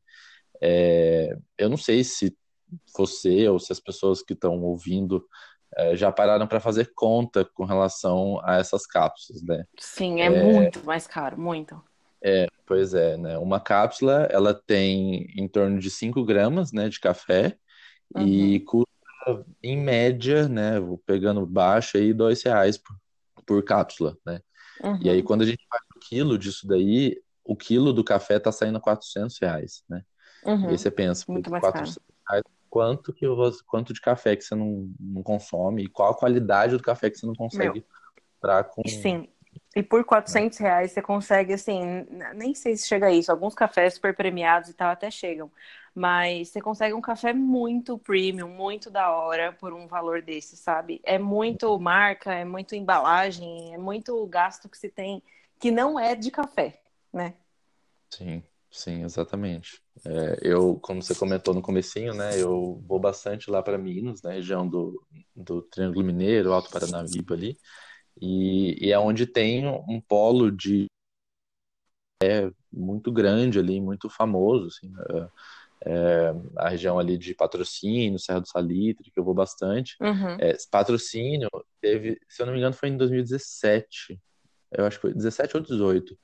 É, 0.62 1.38
eu 1.58 1.70
não 1.70 1.78
sei 1.78 2.04
se 2.04 2.36
você 2.96 3.48
ou 3.48 3.60
se 3.60 3.72
as 3.72 3.80
pessoas 3.80 4.22
que 4.22 4.34
estão 4.34 4.62
ouvindo 4.62 5.26
é, 5.76 5.96
já 5.96 6.12
pararam 6.12 6.48
para 6.48 6.60
fazer 6.60 6.92
conta 6.96 7.46
com 7.46 7.64
relação 7.64 8.42
a 8.44 8.58
essas 8.58 8.86
cápsulas, 8.86 9.42
né? 9.44 9.64
Sim, 9.80 10.22
é, 10.22 10.26
é, 10.26 10.30
muito 10.30 10.84
mais 10.84 11.06
caro, 11.08 11.40
muito. 11.40 11.82
É, 12.22 12.48
pois 12.66 12.94
é, 12.94 13.18
né? 13.18 13.38
Uma 13.38 13.60
cápsula, 13.60 14.28
ela 14.32 14.54
tem 14.54 15.32
em 15.36 15.48
torno 15.48 15.80
de 15.80 15.90
5 15.90 16.24
gramas, 16.26 16.72
né, 16.72 16.90
de 16.90 17.00
café 17.00 17.58
uhum. 18.16 18.28
e 18.28 18.60
custa, 18.62 18.90
em 19.64 19.78
média, 19.78 20.48
né, 20.48 20.80
vou 20.80 20.98
pegando 20.98 21.46
baixo 21.46 21.98
aí, 21.98 22.14
dois 22.14 22.44
reais 22.44 22.78
por, 22.78 22.96
por 23.46 23.64
cápsula, 23.64 24.18
né? 24.26 24.42
E 25.02 25.10
aí, 25.10 25.20
uhum. 25.20 25.26
quando 25.26 25.42
a 25.42 25.46
gente 25.46 25.66
faz 25.70 25.84
o 25.96 26.00
quilo 26.00 26.38
disso 26.38 26.66
daí, 26.66 27.22
o 27.44 27.56
quilo 27.56 27.92
do 27.92 28.04
café 28.04 28.40
tá 28.40 28.52
saindo 28.52 28.80
400 28.80 29.38
reais, 29.40 29.84
né? 29.90 30.04
E 30.46 30.68
aí 30.68 30.78
você 30.78 30.90
pensa, 30.90 31.26
Muito 31.28 31.50
400 31.50 32.00
reais, 32.30 32.44
quanto, 32.70 33.12
que, 33.12 33.26
quanto 33.68 33.94
de 33.94 34.00
café 34.00 34.36
que 34.36 34.44
você 34.44 34.56
não, 34.56 34.90
não 35.00 35.22
consome 35.22 35.84
e 35.84 35.88
qual 35.88 36.12
a 36.12 36.18
qualidade 36.18 36.78
do 36.78 36.84
café 36.84 37.10
que 37.10 37.18
você 37.18 37.26
não 37.26 37.34
consegue 37.34 37.86
para 38.40 38.64
com... 38.64 38.82
Sim, 38.88 39.28
e 39.80 39.84
por 39.84 40.04
400 40.04 40.58
reais 40.58 40.92
você 40.92 41.02
consegue, 41.02 41.54
assim, 41.54 42.06
nem 42.36 42.54
sei 42.54 42.76
se 42.76 42.86
chega 42.86 43.08
a 43.08 43.12
isso. 43.12 43.32
Alguns 43.32 43.56
cafés 43.56 43.94
super 43.94 44.14
premiados 44.14 44.70
e 44.70 44.74
tal 44.74 44.90
até 44.90 45.10
chegam. 45.10 45.50
Mas 45.96 46.50
você 46.50 46.60
consegue 46.60 46.94
um 46.94 47.00
café 47.00 47.32
muito 47.32 47.98
premium, 47.98 48.50
muito 48.50 48.90
da 48.90 49.10
hora 49.10 49.54
por 49.54 49.72
um 49.72 49.88
valor 49.88 50.22
desse, 50.22 50.58
sabe? 50.58 51.00
É 51.02 51.18
muito 51.18 51.80
marca, 51.80 52.34
é 52.34 52.44
muito 52.44 52.76
embalagem, 52.76 53.74
é 53.74 53.78
muito 53.78 54.26
gasto 54.28 54.68
que 54.68 54.78
se 54.78 54.90
tem 54.90 55.24
que 55.58 55.72
não 55.72 55.98
é 55.98 56.14
de 56.14 56.30
café, 56.30 56.82
né? 57.12 57.36
Sim, 58.14 58.44
sim, 58.70 59.04
exatamente. 59.06 59.82
É, 60.06 60.40
eu, 60.42 60.78
como 60.82 61.02
você 61.02 61.16
comentou 61.16 61.54
no 61.54 61.62
comecinho, 61.62 62.14
né? 62.14 62.38
Eu 62.38 62.84
vou 62.86 63.00
bastante 63.00 63.50
lá 63.50 63.64
para 63.64 63.78
Minas, 63.78 64.22
na 64.22 64.32
região 64.32 64.68
do, 64.68 65.02
do 65.34 65.62
Triângulo 65.62 66.06
Mineiro, 66.06 66.52
Alto 66.52 66.70
Paranaíba 66.70 67.34
ali. 67.34 67.58
E, 68.22 68.88
e 68.88 68.92
é 68.92 69.00
onde 69.00 69.26
tem 69.26 69.68
um 69.68 70.02
polo 70.02 70.52
de 70.52 70.88
é 72.22 72.52
muito 72.72 73.12
grande 73.12 73.60
ali, 73.60 73.80
muito 73.80 74.10
famoso, 74.10 74.68
assim, 74.68 74.92
é, 75.10 75.30
é, 75.86 76.34
a 76.58 76.70
região 76.70 77.00
ali 77.00 77.18
de 77.18 77.34
Patrocínio, 77.34 78.20
Serra 78.20 78.42
do 78.42 78.48
Salitre, 78.48 79.10
que 79.10 79.20
eu 79.20 79.24
vou 79.24 79.34
bastante. 79.34 79.96
Uhum. 80.02 80.38
É, 80.40 80.54
patrocínio 80.70 81.50
teve, 81.80 82.20
se 82.28 82.42
eu 82.42 82.46
não 82.46 82.54
me 82.54 82.60
engano, 82.60 82.76
foi 82.76 82.90
em 82.90 82.98
2017, 82.98 84.20
eu 84.72 84.86
acho 84.86 84.98
que 84.98 85.02
foi 85.02 85.14
17 85.14 85.58
ou 85.58 85.64
18. 85.64 86.18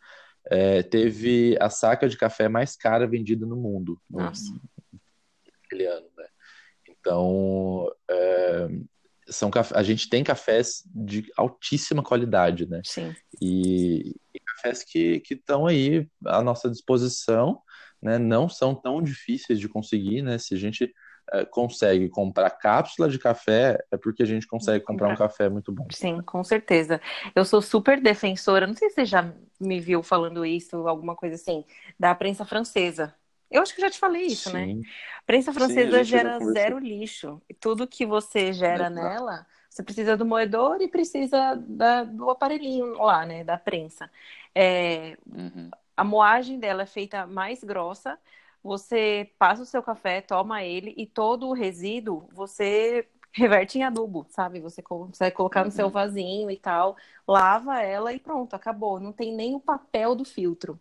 É, 0.48 0.84
teve 0.84 1.58
a 1.60 1.70
saca 1.70 2.08
de 2.08 2.18
café 2.18 2.48
mais 2.48 2.76
cara 2.76 3.08
vendida 3.08 3.46
no 3.46 3.56
mundo. 3.56 4.00
Nossa. 4.10 4.54
Naquele 5.64 5.88
ano, 5.88 6.08
né? 6.16 6.28
Então, 6.88 7.92
é, 8.10 8.68
são 9.28 9.50
a 9.74 9.84
gente 9.84 10.10
tem 10.10 10.24
cafés 10.24 10.84
de 10.86 11.32
altíssima 11.36 12.04
qualidade, 12.04 12.68
né? 12.68 12.82
Sim. 12.84 13.16
E, 13.42 14.16
e 14.34 14.40
cafés 14.40 14.84
que 14.84 15.22
estão 15.30 15.66
aí 15.66 16.08
à 16.26 16.42
nossa 16.42 16.70
disposição, 16.70 17.62
né? 18.02 18.18
Não 18.18 18.48
são 18.48 18.76
tão 18.76 19.02
difíceis 19.02 19.60
de 19.60 19.68
conseguir, 19.68 20.22
né? 20.22 20.38
Se 20.38 20.54
a 20.54 20.58
gente 20.58 20.94
é, 21.34 21.44
consegue 21.44 22.08
comprar 22.08 22.52
cápsula 22.52 23.10
de 23.10 23.18
café, 23.18 23.84
é 23.92 23.98
porque 23.98 24.22
a 24.22 24.28
gente 24.28 24.46
consegue 24.46 24.84
comprar 24.86 25.10
um 25.10 25.16
café 25.16 25.50
muito 25.50 25.72
bom. 25.72 25.88
Sim, 25.92 26.22
com 26.22 26.44
certeza. 26.44 27.02
Eu 27.36 27.44
sou 27.44 27.62
super 27.62 28.00
defensora, 28.00 28.68
não 28.68 28.76
sei 28.76 28.90
se 28.90 28.96
você 28.96 29.06
já 29.06 29.34
me 29.60 29.80
viu 29.80 30.04
falando 30.04 30.46
isso, 30.46 30.88
alguma 30.88 31.16
coisa 31.16 31.36
assim, 31.36 31.66
da 32.00 32.14
prensa 32.14 32.46
francesa. 32.46 33.14
Eu 33.56 33.62
acho 33.62 33.74
que 33.74 33.82
já 33.82 33.90
te 33.90 33.98
falei 33.98 34.26
isso, 34.28 34.52
né? 34.52 34.66
Sim. 34.66 34.76
né? 34.76 34.84
A 35.20 35.24
prensa 35.24 35.54
francesa 35.54 35.98
Sim, 36.00 36.04
gera 36.04 36.40
zero 36.40 36.78
lixo. 36.78 37.42
E 37.50 37.54
tudo 37.54 37.88
que 37.88 38.06
você 38.06 38.52
gera 38.52 38.88
Exato. 38.88 38.96
nela, 38.96 39.48
você 39.70 39.82
precisa 39.82 40.18
do 40.18 40.26
moedor 40.26 40.82
e 40.82 40.88
precisa 40.88 41.56
da, 41.56 42.04
do 42.04 42.30
aparelhinho 42.30 42.94
lá, 43.02 43.26
né? 43.26 43.44
Da 43.44 43.58
prensa. 43.58 44.12
É, 44.54 45.18
uhum. 45.26 45.70
A 45.96 46.04
moagem 46.04 46.60
dela 46.60 46.84
é 46.84 46.86
feita 46.86 47.26
mais 47.26 47.64
grossa. 47.64 48.20
Você 48.62 49.32
passa 49.38 49.62
o 49.62 49.66
seu 49.66 49.82
café, 49.82 50.22
toma 50.22 50.64
ele 50.64 50.94
e 50.98 51.06
todo 51.06 51.48
o 51.48 51.54
resíduo 51.54 52.28
você 52.34 53.08
reverte 53.32 53.78
em 53.78 53.84
adubo, 53.84 54.26
sabe? 54.30 54.60
Você 54.62 54.82
consegue 54.82 55.36
colocar 55.36 55.64
no 55.64 55.72
seu 55.72 55.88
uhum. 55.88 55.92
vasinho 55.92 56.50
e 56.50 56.58
tal, 56.58 56.96
lava 57.28 57.82
ela 57.82 58.14
e 58.14 58.20
pronto, 58.20 58.56
acabou. 58.56 59.00
Não 59.00 59.12
tem 59.12 59.36
nem 59.36 59.56
o 59.56 59.60
papel 59.60 60.16
do 60.16 60.24
filtro. 60.26 60.80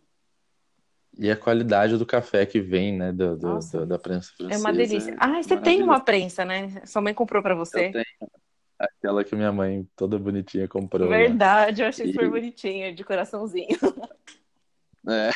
E 1.17 1.31
a 1.31 1.35
qualidade 1.35 1.97
do 1.97 2.05
café 2.05 2.45
que 2.45 2.59
vem, 2.59 2.97
né, 2.97 3.11
do, 3.11 3.37
do, 3.37 3.59
do 3.59 3.85
da 3.85 3.97
prensa 3.97 4.31
francesa. 4.35 4.59
É 4.59 4.61
uma 4.61 4.73
delícia. 4.73 5.15
Ah, 5.17 5.41
você 5.41 5.57
tem 5.57 5.81
uma 5.81 5.99
prensa, 5.99 6.43
né? 6.43 6.81
Sua 6.85 7.01
mãe 7.01 7.13
comprou 7.13 7.41
para 7.41 7.55
você? 7.55 7.87
Eu 7.87 7.91
tenho. 7.91 8.05
Aquela 8.77 9.23
que 9.23 9.35
minha 9.35 9.53
mãe, 9.53 9.87
toda 9.95 10.19
bonitinha, 10.19 10.67
comprou. 10.67 11.07
Verdade, 11.07 11.81
eu 11.81 11.87
achei 11.87 12.07
e... 12.07 12.11
super 12.11 12.29
bonitinha, 12.29 12.93
de 12.93 13.03
coraçãozinho. 13.03 13.77
É. 15.07 15.29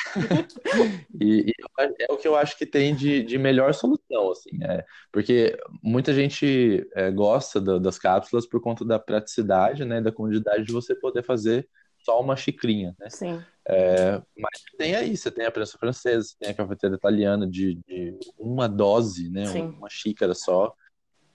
e, 1.22 1.52
e, 1.52 1.54
é 2.00 2.12
o 2.12 2.18
que 2.18 2.28
eu 2.28 2.36
acho 2.36 2.58
que 2.58 2.66
tem 2.66 2.96
de, 2.96 3.24
de 3.24 3.38
melhor 3.38 3.74
solução, 3.74 4.32
assim, 4.32 4.50
é, 4.64 4.84
porque 5.12 5.56
muita 5.84 6.12
gente 6.12 6.88
é, 6.96 7.12
gosta 7.12 7.62
do, 7.62 7.80
das 7.80 8.00
cápsulas 8.00 8.48
por 8.48 8.60
conta 8.62 8.84
da 8.84 8.98
praticidade, 8.98 9.86
né, 9.86 10.02
da 10.02 10.12
comodidade 10.12 10.64
de 10.64 10.74
você 10.74 10.96
poder 10.96 11.24
fazer 11.24 11.70
só 12.00 12.20
uma 12.20 12.36
xicrinha, 12.36 12.96
né? 13.00 13.10
Sim. 13.10 13.44
É, 13.72 14.20
mas 14.36 14.64
tem 14.80 14.96
aí, 14.96 15.16
você 15.16 15.30
tem 15.30 15.46
a 15.46 15.52
prensa 15.52 15.78
francesa, 15.78 16.34
tem 16.40 16.50
a 16.50 16.54
cafeteira 16.56 16.96
italiana 16.96 17.48
de, 17.48 17.76
de 17.88 18.18
uma 18.36 18.68
dose, 18.68 19.30
né? 19.30 19.46
Sim. 19.46 19.76
Uma 19.78 19.90
xícara 19.90 20.34
só, 20.34 20.74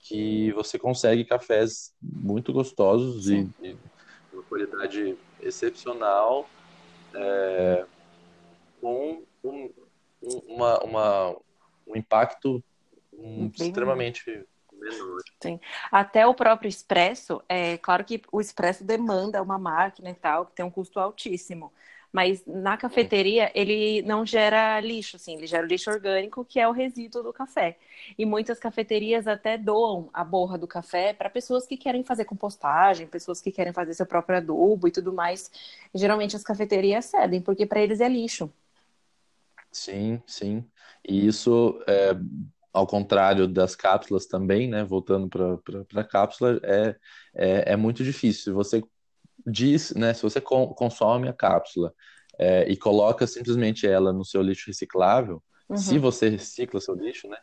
que 0.01 0.51
você 0.53 0.77
consegue 0.77 1.25
cafés 1.25 1.95
muito 2.03 2.53
gostosos 2.53 3.29
e, 3.31 3.49
e 3.63 3.77
uma 4.33 4.43
qualidade 4.43 5.17
excepcional, 5.41 6.51
é, 7.15 7.87
com 8.81 9.23
um, 9.45 9.71
uma, 10.49 10.79
uma, 10.83 11.37
um 11.87 11.97
impacto 11.97 12.63
extremamente 13.55 14.45
menor. 14.73 15.21
Sim. 15.41 15.61
Até 15.89 16.27
o 16.27 16.35
próprio 16.35 16.69
expresso, 16.69 17.41
é 17.49 17.79
claro 17.79 18.05
que 18.05 18.21
o 18.33 18.41
expresso 18.41 18.83
demanda 18.83 19.41
uma 19.41 19.59
máquina 19.59 20.11
e 20.11 20.15
tal, 20.15 20.47
que 20.47 20.53
tem 20.53 20.65
um 20.65 20.71
custo 20.71 20.99
altíssimo. 20.99 21.73
Mas 22.15 22.47
na 22.47 22.77
cafeteria 22.77 23.51
ele 23.57 24.01
não 24.03 24.25
gera 24.25 24.79
lixo, 24.79 25.17
assim, 25.17 25.35
ele 25.35 25.49
gera 25.49 25.67
lixo 25.67 25.91
orgânico, 25.91 26.45
que 26.45 26.61
é 26.61 26.69
o 26.69 26.71
resíduo 26.71 27.25
do 27.25 27.33
café. 27.33 27.77
E 28.17 28.25
muitas 28.25 28.61
cafeterias 28.61 29.27
até 29.27 29.59
doam 29.59 30.11
a 30.13 30.23
borra 30.23 30.57
do 30.57 30.69
café 30.69 31.13
para 31.13 31.29
pessoas 31.29 31.67
que 31.67 31.77
querem 31.77 32.05
fazer 32.05 32.25
compostagem, 32.25 33.09
pessoas 33.09 33.41
que 33.41 33.51
querem 33.51 33.73
fazer 33.73 33.95
seu 33.95 34.07
próprio 34.07 34.37
adubo 34.37 34.87
e 34.87 34.93
tudo 34.93 35.13
mais. 35.13 35.51
Geralmente 35.93 36.37
as 36.37 36.45
cafeterias 36.45 37.07
cedem, 37.07 37.41
porque 37.41 37.67
para 37.67 37.81
eles 37.81 38.01
é 38.01 38.09
lixo. 38.09 38.49
Sim, 39.73 40.23
sim. 40.25 40.65
E 41.05 41.27
isso, 41.27 41.83
é, 41.89 42.13
ao 42.73 42.87
contrário 42.87 43.49
das 43.49 43.75
cápsulas 43.75 44.27
também, 44.27 44.69
né? 44.69 44.85
Voltando 44.85 45.29
para 45.29 46.01
a 46.01 46.05
cápsula, 46.05 46.61
é, 46.63 46.97
é, 47.35 47.73
é 47.73 47.77
muito 47.77 48.05
difícil. 48.05 48.55
Você 48.55 48.85
diz, 49.47 49.95
né, 49.95 50.15
se 50.15 50.23
você 50.23 50.41
consome 50.41 51.29
a 51.29 51.33
cápsula 51.33 51.93
é, 52.39 52.69
e 52.69 52.77
coloca 52.77 53.27
simplesmente 53.27 53.87
ela 53.87 54.13
no 54.13 54.25
seu 54.25 54.43
lixo 54.43 54.69
reciclável, 54.69 55.43
uhum. 55.69 55.77
se 55.77 55.99
você 55.99 56.29
recicla 56.29 56.81
seu 56.81 56.95
lixo, 56.95 57.29
né, 57.29 57.37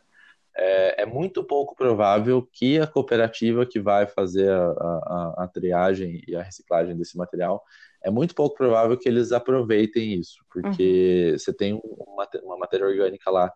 é, 0.54 1.02
é, 1.02 1.06
muito 1.06 1.42
pouco 1.42 1.74
provável 1.74 2.46
que 2.52 2.78
a 2.78 2.86
cooperativa 2.86 3.64
que 3.64 3.80
vai 3.80 4.06
fazer 4.06 4.50
a, 4.50 4.66
a, 4.66 5.34
a, 5.44 5.48
triagem 5.48 6.22
e 6.26 6.36
a 6.36 6.42
reciclagem 6.42 6.96
desse 6.96 7.16
material, 7.16 7.62
é 8.04 8.10
muito 8.10 8.34
pouco 8.34 8.56
provável 8.56 8.98
que 8.98 9.08
eles 9.08 9.32
aproveitem 9.32 10.14
isso, 10.14 10.44
porque 10.52 11.30
uhum. 11.30 11.38
você 11.38 11.52
tem 11.52 11.80
uma, 11.84 12.28
uma, 12.42 12.58
matéria 12.58 12.86
orgânica 12.86 13.30
lá 13.30 13.52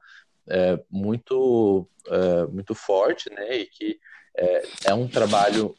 é, 0.48 0.80
muito, 0.90 1.86
é, 2.08 2.46
muito 2.46 2.74
forte, 2.74 3.28
né, 3.30 3.56
e 3.56 3.66
que 3.66 3.98
é, 4.38 4.62
é 4.86 4.94
um 4.94 5.08
trabalho 5.08 5.74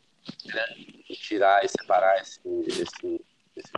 grande 0.45 0.97
tirar 1.09 1.63
e 1.63 1.67
separar 1.67 2.21
esse, 2.21 2.39
esse, 2.67 3.25
esse, 3.55 3.71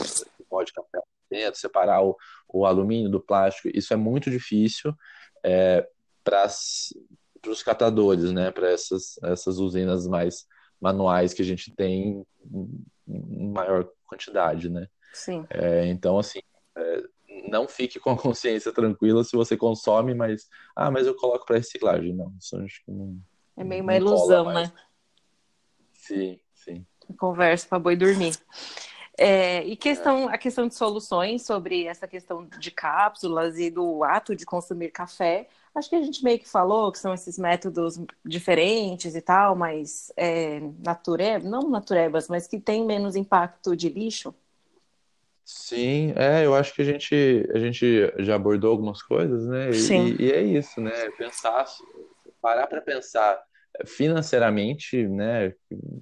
esse 0.00 0.26
pó 0.48 0.62
de 0.62 0.72
café 0.72 1.00
dentro, 1.30 1.60
separar 1.60 2.02
o, 2.02 2.16
o 2.48 2.64
alumínio 2.64 3.10
do 3.10 3.20
plástico, 3.20 3.68
isso 3.74 3.92
é 3.92 3.96
muito 3.96 4.30
difícil 4.30 4.94
é, 5.42 5.86
para 6.22 6.46
os 7.46 7.62
catadores, 7.62 8.32
né, 8.32 8.50
para 8.50 8.70
essas, 8.70 9.18
essas 9.22 9.58
usinas 9.58 10.06
mais 10.06 10.46
manuais 10.80 11.34
que 11.34 11.42
a 11.42 11.44
gente 11.44 11.74
tem 11.74 12.26
em 13.06 13.52
maior 13.52 13.88
quantidade, 14.06 14.68
né? 14.68 14.86
Sim. 15.12 15.46
É, 15.50 15.86
então, 15.86 16.18
assim, 16.18 16.40
é, 16.76 17.02
não 17.48 17.68
fique 17.68 18.00
com 18.00 18.10
a 18.10 18.18
consciência 18.18 18.72
tranquila 18.72 19.22
se 19.24 19.36
você 19.36 19.56
consome, 19.56 20.14
mas, 20.14 20.48
ah, 20.74 20.90
mas 20.90 21.06
eu 21.06 21.14
coloco 21.14 21.46
para 21.46 21.56
reciclagem. 21.56 22.14
Não, 22.14 22.32
isso 22.38 22.56
acho 22.56 22.84
que 22.84 22.90
não. 22.90 23.16
É 23.56 23.62
meio 23.62 23.82
uma 23.82 23.94
ilusão, 23.94 24.52
né? 24.52 24.72
Sim, 26.06 26.38
sim. 26.54 26.86
Conversa 27.18 27.66
para 27.66 27.78
boi 27.78 27.96
dormir. 27.96 28.36
É, 29.16 29.64
e 29.64 29.76
questão, 29.76 30.28
a 30.28 30.36
questão 30.36 30.66
de 30.66 30.74
soluções 30.74 31.42
sobre 31.42 31.86
essa 31.86 32.06
questão 32.06 32.46
de 32.58 32.70
cápsulas 32.70 33.58
e 33.58 33.70
do 33.70 34.02
ato 34.02 34.34
de 34.34 34.44
consumir 34.44 34.90
café, 34.90 35.48
acho 35.74 35.88
que 35.88 35.96
a 35.96 36.02
gente 36.02 36.22
meio 36.22 36.38
que 36.38 36.48
falou 36.48 36.90
que 36.90 36.98
são 36.98 37.14
esses 37.14 37.38
métodos 37.38 37.98
diferentes 38.24 39.14
e 39.14 39.20
tal, 39.20 39.54
mas 39.54 40.12
é, 40.16 40.60
natureba, 40.84 41.48
não 41.48 41.70
naturebas, 41.70 42.28
mas 42.28 42.46
que 42.46 42.58
tem 42.58 42.84
menos 42.84 43.14
impacto 43.16 43.76
de 43.76 43.88
lixo. 43.88 44.34
Sim, 45.44 46.12
é, 46.16 46.44
eu 46.44 46.54
acho 46.54 46.74
que 46.74 46.82
a 46.82 46.84
gente, 46.84 47.48
a 47.54 47.58
gente 47.58 48.12
já 48.18 48.34
abordou 48.34 48.70
algumas 48.70 49.02
coisas, 49.02 49.46
né? 49.46 49.70
E, 49.70 49.74
Sim. 49.74 50.16
e 50.18 50.32
é 50.32 50.42
isso, 50.42 50.80
né? 50.80 50.90
Pensar, 51.16 51.66
parar 52.40 52.66
para 52.66 52.80
pensar 52.80 53.40
financeiramente, 53.86 55.06
né, 55.08 55.52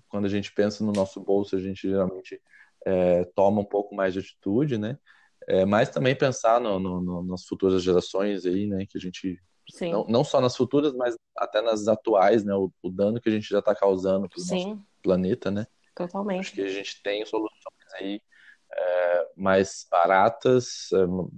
quando 0.08 0.26
a 0.26 0.28
gente 0.28 0.52
pensa 0.52 0.84
no 0.84 0.92
nosso 0.92 1.20
bolso, 1.20 1.56
a 1.56 1.60
gente 1.60 1.88
geralmente 1.88 2.40
é, 2.84 3.24
toma 3.34 3.60
um 3.60 3.64
pouco 3.64 3.94
mais 3.94 4.12
de 4.12 4.20
atitude, 4.20 4.78
né, 4.78 4.98
é, 5.48 5.64
mas 5.64 5.88
também 5.88 6.14
pensar 6.14 6.60
no, 6.60 6.78
no, 6.78 7.00
no, 7.00 7.22
nas 7.22 7.44
futuras 7.44 7.82
gerações 7.82 8.44
aí, 8.44 8.66
né, 8.66 8.84
que 8.88 8.98
a 8.98 9.00
gente 9.00 9.40
não, 9.80 10.04
não, 10.06 10.24
só 10.24 10.40
nas 10.40 10.56
futuras, 10.56 10.92
mas 10.92 11.16
até 11.36 11.62
nas 11.62 11.88
atuais, 11.88 12.44
né, 12.44 12.54
o, 12.54 12.70
o 12.82 12.90
dano 12.90 13.20
que 13.20 13.28
a 13.28 13.32
gente 13.32 13.48
já 13.48 13.60
está 13.60 13.74
causando 13.74 14.28
para 14.28 14.40
o 14.40 14.44
nosso 14.44 14.82
planeta, 15.02 15.50
né. 15.50 15.66
Totalmente. 15.94 16.40
Acho 16.40 16.52
que 16.52 16.62
a 16.62 16.68
gente 16.68 17.02
tem 17.02 17.24
soluções 17.24 17.94
aí 17.94 18.20
é, 18.72 19.28
mais 19.36 19.86
baratas, 19.90 20.88
é, 20.92 21.06
mais, 21.06 21.30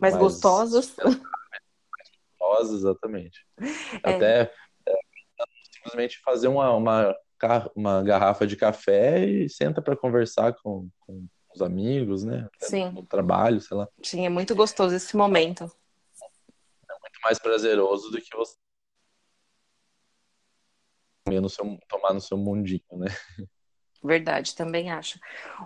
mais 0.00 0.16
gostosas. 0.16 0.94
Mais 1.92 2.10
gostosas, 2.38 2.80
exatamente. 2.80 3.46
É. 4.04 4.14
Até 4.14 4.52
simplesmente 5.82 6.20
fazer 6.20 6.48
uma, 6.48 6.70
uma, 6.74 7.16
uma 7.74 8.02
garrafa 8.02 8.46
de 8.46 8.56
café 8.56 9.24
e 9.24 9.48
senta 9.48 9.82
para 9.82 9.96
conversar 9.96 10.54
com, 10.54 10.88
com 11.00 11.26
os 11.54 11.60
amigos, 11.60 12.22
né? 12.22 12.48
Sim. 12.60 12.90
No 12.90 13.04
trabalho, 13.04 13.60
sei 13.60 13.76
lá. 13.76 13.88
Sim, 14.02 14.24
é 14.24 14.28
muito 14.28 14.54
gostoso 14.54 14.94
esse 14.94 15.16
momento. 15.16 15.64
É 15.64 16.94
muito 17.00 17.20
mais 17.24 17.38
prazeroso 17.38 18.10
do 18.10 18.20
que 18.20 18.36
você 18.36 18.56
no 21.40 21.48
seu, 21.48 21.78
tomar 21.88 22.12
no 22.12 22.20
seu 22.20 22.36
mundinho, 22.36 22.82
né? 22.92 23.08
Verdade, 24.02 24.56
também 24.56 24.90
acho. 24.90 25.20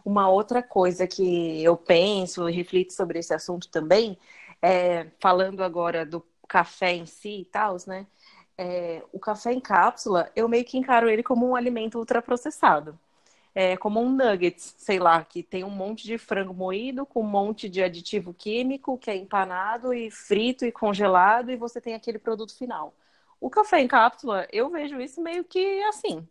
Uma 0.05 0.29
outra 0.29 0.63
coisa 0.63 1.07
que 1.07 1.63
eu 1.65 1.77
penso 1.77 2.49
e 2.49 2.53
reflito 2.53 2.93
sobre 2.93 3.19
esse 3.19 3.33
assunto 3.33 3.69
também, 3.71 4.19
é, 4.61 5.11
falando 5.19 5.63
agora 5.63 6.05
do 6.05 6.21
café 6.47 6.93
em 6.93 7.07
si 7.07 7.41
e 7.41 7.45
tal, 7.47 7.77
né? 7.87 8.07
É, 8.59 9.03
o 9.13 9.19
café 9.19 9.53
em 9.53 9.61
cápsula, 9.61 10.31
eu 10.35 10.49
meio 10.49 10.65
que 10.65 10.79
encaro 10.79 11.09
ele 11.09 11.23
como 11.23 11.47
um 11.49 11.57
alimento 11.57 11.99
ultraprocessado. 11.99 12.99
É, 13.55 13.77
como 13.77 14.01
um 14.01 14.11
nuggets, 14.11 14.75
sei 14.79 14.99
lá, 14.99 15.25
que 15.25 15.43
tem 15.43 15.65
um 15.65 15.71
monte 15.71 16.05
de 16.05 16.19
frango 16.19 16.53
moído 16.53 17.07
com 17.07 17.23
um 17.23 17.27
monte 17.27 17.71
de 17.71 17.83
aditivo 17.83 18.35
químico 18.35 18.99
que 18.99 19.11
é 19.11 19.17
empanado 19.17 19.95
e 19.95 20.11
frito 20.11 20.67
e 20.67 20.73
congelado 20.73 21.51
e 21.51 21.57
você 21.57 21.81
tem 21.81 21.95
aquele 21.95 22.19
produto 22.19 22.57
final. 22.57 22.95
O 23.41 23.49
café 23.51 23.81
em 23.81 23.89
cápsula, 23.89 24.47
eu 24.53 24.69
vejo 24.71 25.01
isso 25.01 25.23
meio 25.23 25.43
que 25.45 25.83
assim, 25.85 26.27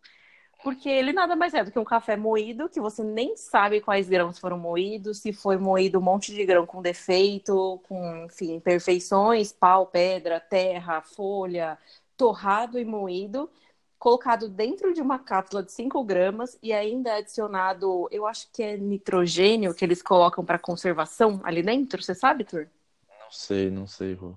porque 0.62 0.88
ele 0.88 1.12
nada 1.12 1.36
mais 1.36 1.54
é 1.54 1.64
do 1.64 1.70
que 1.70 1.78
um 1.78 1.84
café 1.84 2.16
moído, 2.16 2.68
que 2.68 2.80
você 2.80 3.02
nem 3.04 3.36
sabe 3.36 3.80
quais 3.80 4.08
grãos 4.08 4.38
foram 4.38 4.58
moídos, 4.58 5.18
se 5.20 5.32
foi 5.32 5.56
moído 5.56 5.98
um 5.98 6.02
monte 6.02 6.34
de 6.34 6.44
grão 6.44 6.66
com 6.66 6.82
defeito, 6.82 7.80
com, 7.88 8.24
enfim, 8.26 8.54
imperfeições, 8.54 9.52
pau, 9.52 9.86
pedra, 9.86 10.40
terra, 10.40 11.00
folha, 11.02 11.78
torrado 12.16 12.78
e 12.78 12.84
moído, 12.84 13.50
colocado 13.98 14.48
dentro 14.48 14.92
de 14.92 15.00
uma 15.00 15.18
cápsula 15.18 15.62
de 15.62 15.72
5 15.72 16.02
gramas 16.04 16.58
e 16.62 16.72
ainda 16.72 17.14
adicionado, 17.14 18.08
eu 18.10 18.26
acho 18.26 18.48
que 18.52 18.62
é 18.62 18.76
nitrogênio 18.76 19.74
que 19.74 19.84
eles 19.84 20.02
colocam 20.02 20.44
para 20.44 20.58
conservação 20.58 21.40
ali 21.44 21.62
dentro, 21.62 22.02
você 22.02 22.14
sabe, 22.14 22.44
Tur? 22.44 22.68
Não 23.08 23.30
sei, 23.30 23.70
não 23.70 23.86
sei, 23.86 24.14
Rô. 24.14 24.34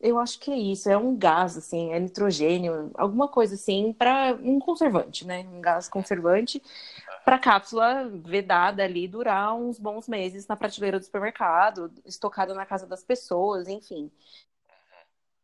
Eu 0.00 0.18
acho 0.18 0.40
que 0.40 0.50
é 0.50 0.56
isso, 0.56 0.88
é 0.88 0.96
um 0.96 1.14
gás, 1.14 1.58
assim, 1.58 1.92
é 1.92 2.00
nitrogênio, 2.00 2.90
alguma 2.94 3.28
coisa 3.28 3.54
assim, 3.54 3.92
para 3.92 4.34
um 4.42 4.58
conservante, 4.58 5.26
né? 5.26 5.46
Um 5.46 5.60
gás 5.60 5.90
conservante 5.90 6.62
para 7.22 7.36
a 7.36 7.38
cápsula 7.38 8.08
vedada 8.08 8.82
ali 8.82 9.06
durar 9.06 9.54
uns 9.54 9.78
bons 9.78 10.08
meses 10.08 10.46
na 10.46 10.56
prateleira 10.56 10.98
do 10.98 11.04
supermercado, 11.04 11.92
estocada 12.06 12.54
na 12.54 12.64
casa 12.64 12.86
das 12.86 13.04
pessoas, 13.04 13.68
enfim 13.68 14.10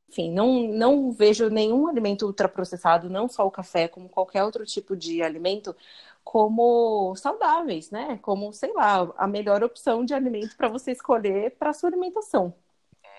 enfim, 0.09 0.31
não, 0.31 0.69
não 0.69 1.11
vejo 1.11 1.49
nenhum 1.49 1.89
alimento 1.89 2.27
ultraprocessado, 2.27 3.11
não 3.11 3.29
só 3.29 3.47
o 3.47 3.51
café, 3.51 3.89
como 3.89 4.09
qualquer 4.09 4.45
outro 4.45 4.65
tipo 4.65 4.97
de 4.97 5.23
alimento, 5.23 5.75
como 6.23 7.15
saudáveis, 7.17 7.91
né? 7.91 8.19
Como, 8.23 8.53
sei 8.53 8.73
lá, 8.73 9.13
a 9.17 9.27
melhor 9.27 9.63
opção 9.63 10.05
de 10.05 10.15
alimento 10.15 10.57
para 10.57 10.69
você 10.69 10.93
escolher 10.93 11.57
para 11.57 11.73
sua 11.73 11.89
alimentação. 11.89 12.55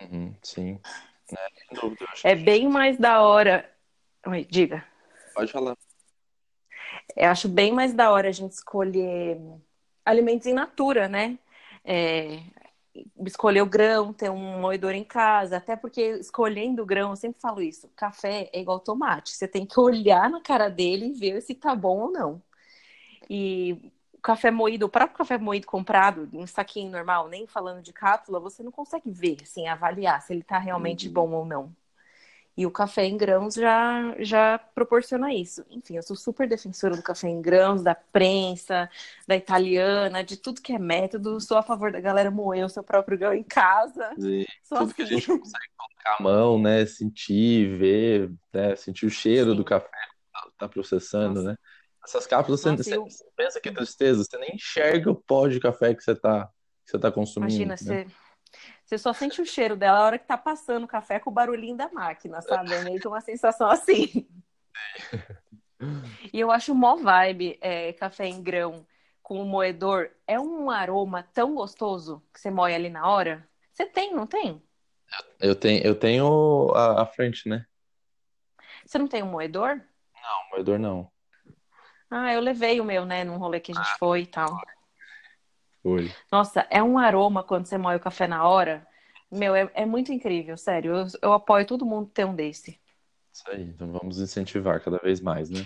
Uhum, 0.01 0.33
sim. 0.41 0.79
É, 2.23 2.31
é 2.31 2.35
bem 2.35 2.69
mais 2.69 2.97
da 2.97 3.21
hora. 3.21 3.69
Oi, 4.25 4.45
diga. 4.49 4.85
Pode 5.33 5.51
falar. 5.51 5.77
Eu 7.15 7.29
acho 7.29 7.49
bem 7.49 7.71
mais 7.71 7.93
da 7.93 8.11
hora 8.11 8.29
a 8.29 8.31
gente 8.31 8.51
escolher 8.51 9.39
alimentos 10.05 10.47
em 10.47 10.53
natura, 10.53 11.07
né? 11.07 11.37
É, 11.83 12.39
escolher 13.25 13.61
o 13.61 13.65
grão, 13.65 14.13
ter 14.13 14.29
um 14.29 14.59
moedor 14.59 14.93
em 14.93 15.03
casa, 15.03 15.57
até 15.57 15.75
porque 15.75 16.01
escolhendo 16.19 16.81
o 16.83 16.85
grão, 16.85 17.11
eu 17.11 17.15
sempre 17.15 17.41
falo 17.41 17.61
isso, 17.61 17.89
café 17.95 18.49
é 18.53 18.59
igual 18.59 18.79
tomate, 18.79 19.31
você 19.31 19.47
tem 19.47 19.65
que 19.65 19.79
olhar 19.79 20.29
na 20.29 20.41
cara 20.41 20.69
dele 20.69 21.07
e 21.07 21.13
ver 21.13 21.41
se 21.41 21.55
tá 21.55 21.75
bom 21.75 21.99
ou 21.99 22.11
não. 22.11 22.41
E 23.29 23.91
o 24.13 24.21
café 24.21 24.51
moído, 24.51 24.85
o 24.85 24.89
próprio 24.89 25.17
café 25.17 25.37
moído 25.37 25.67
comprado, 25.67 26.29
um 26.33 26.47
saquinho 26.47 26.91
normal, 26.91 27.27
nem 27.27 27.47
falando 27.47 27.81
de 27.81 27.93
cápsula, 27.93 28.39
você 28.39 28.63
não 28.63 28.71
consegue 28.71 29.09
ver, 29.11 29.37
assim, 29.41 29.67
avaliar 29.67 30.21
se 30.21 30.33
ele 30.33 30.41
está 30.41 30.57
realmente 30.57 31.07
uhum. 31.07 31.13
bom 31.13 31.31
ou 31.31 31.45
não. 31.45 31.75
E 32.57 32.65
o 32.65 32.71
café 32.71 33.05
em 33.05 33.15
grãos 33.15 33.53
já, 33.53 34.15
já 34.17 34.57
proporciona 34.57 35.31
isso. 35.31 35.63
Enfim, 35.69 35.95
eu 35.95 36.01
sou 36.01 36.15
super 36.15 36.49
defensora 36.49 36.95
do 36.95 37.03
café 37.03 37.29
em 37.29 37.39
grãos, 37.39 37.83
da 37.83 37.93
prensa, 37.93 38.89
da 39.27 39.35
italiana, 39.35 40.23
de 40.23 40.37
tudo 40.37 40.59
que 40.59 40.73
é 40.73 40.79
método. 40.79 41.39
Sou 41.39 41.55
a 41.55 41.61
favor 41.61 41.91
da 41.91 41.99
galera 41.99 42.31
moer 42.31 42.65
o 42.65 42.69
seu 42.69 42.83
próprio 42.83 43.15
grão 43.15 43.31
em 43.31 43.43
casa. 43.43 44.11
Sim, 44.19 44.43
tudo 44.67 44.81
assim. 44.81 44.93
que 44.93 45.01
a 45.03 45.05
assim. 45.05 45.13
gente 45.13 45.27
consegue 45.27 45.69
colocar 45.77 46.17
a 46.19 46.23
mão, 46.23 46.59
né? 46.59 46.83
Sentir, 46.87 47.77
ver, 47.77 48.31
né? 48.51 48.75
sentir 48.75 49.05
o 49.05 49.11
cheiro 49.11 49.51
Sim. 49.51 49.57
do 49.57 49.63
café 49.63 49.87
que 49.87 50.57
tá 50.57 50.67
processando, 50.67 51.35
Nossa. 51.35 51.51
né? 51.51 51.57
Essas 52.03 52.25
cápsulas, 52.25 52.63
Nossa, 52.63 52.83
você, 52.83 52.97
eu... 52.97 53.03
você, 53.03 53.23
pensa 53.35 53.61
que 53.61 53.71
tristeza, 53.71 54.23
você 54.23 54.37
nem 54.39 54.55
enxerga 54.55 55.11
o 55.11 55.15
pó 55.15 55.47
de 55.47 55.59
café 55.59 55.93
que 55.93 56.01
você 56.01 56.15
tá, 56.15 56.49
que 56.83 56.91
você 56.91 56.97
tá 56.97 57.11
consumindo. 57.11 57.53
Imagina, 57.53 57.95
né? 57.95 58.05
você 58.05 58.26
você 58.87 58.97
só 58.97 59.11
sente 59.11 59.41
o 59.41 59.45
cheiro 59.45 59.75
dela 59.75 59.99
a 59.99 60.05
hora 60.05 60.17
que 60.17 60.25
tá 60.25 60.37
passando 60.37 60.85
o 60.85 60.87
café 60.87 61.19
com 61.19 61.29
o 61.29 61.33
barulhinho 61.33 61.75
da 61.75 61.89
máquina, 61.89 62.41
sabe? 62.41 62.73
É 62.73 62.83
meio 62.85 63.01
que 63.01 63.07
uma 63.07 63.19
sensação 63.19 63.69
assim. 63.69 64.25
E 66.33 66.39
eu 66.39 66.49
acho 66.49 66.73
mó 66.73 66.95
vibe 66.95 67.59
é, 67.61 67.93
café 67.93 68.25
em 68.25 68.41
grão 68.41 68.83
com 69.21 69.39
o 69.39 69.45
moedor. 69.45 70.09
É 70.25 70.39
um 70.39 70.71
aroma 70.71 71.21
tão 71.21 71.53
gostoso 71.53 72.23
que 72.33 72.39
você 72.39 72.49
moe 72.49 72.73
ali 72.73 72.89
na 72.89 73.07
hora. 73.07 73.47
Você 73.71 73.85
tem, 73.85 74.11
não 74.11 74.25
tem? 74.25 74.59
Eu 75.39 75.53
tenho, 75.53 75.83
eu 75.85 75.93
tenho 75.93 76.71
a, 76.73 77.03
a 77.03 77.05
frente, 77.05 77.47
né? 77.47 77.63
Você 78.83 78.97
não 78.97 79.07
tem 79.07 79.21
um 79.21 79.29
moedor? 79.29 79.79
Não, 80.15 80.49
moedor 80.51 80.79
não. 80.79 81.11
Ah, 82.09 82.33
eu 82.33 82.41
levei 82.41 82.81
o 82.81 82.85
meu, 82.85 83.05
né, 83.05 83.23
num 83.23 83.37
rolê 83.37 83.59
que 83.59 83.71
a 83.71 83.75
gente 83.75 83.91
ah, 83.91 83.97
foi 83.99 84.21
e 84.21 84.27
tal. 84.27 84.59
Foi. 85.87 86.11
Nossa, 86.29 86.67
é 86.69 86.83
um 86.83 86.97
aroma 86.97 87.41
quando 87.43 87.65
você 87.65 87.77
moe 87.77 87.95
o 87.95 87.99
café 87.99 88.27
na 88.27 88.45
hora. 88.45 88.85
Meu, 89.31 89.55
é, 89.55 89.71
é 89.73 89.85
muito 89.85 90.11
incrível, 90.11 90.57
sério. 90.57 90.93
Eu, 90.93 91.07
eu 91.21 91.31
apoio 91.31 91.65
todo 91.65 91.85
mundo 91.85 92.11
ter 92.13 92.25
um 92.25 92.35
desse. 92.35 92.77
Isso 93.31 93.49
aí, 93.49 93.63
então 93.63 93.89
vamos 93.93 94.19
incentivar 94.19 94.83
cada 94.83 94.97
vez 94.97 95.21
mais, 95.21 95.49
né? 95.49 95.65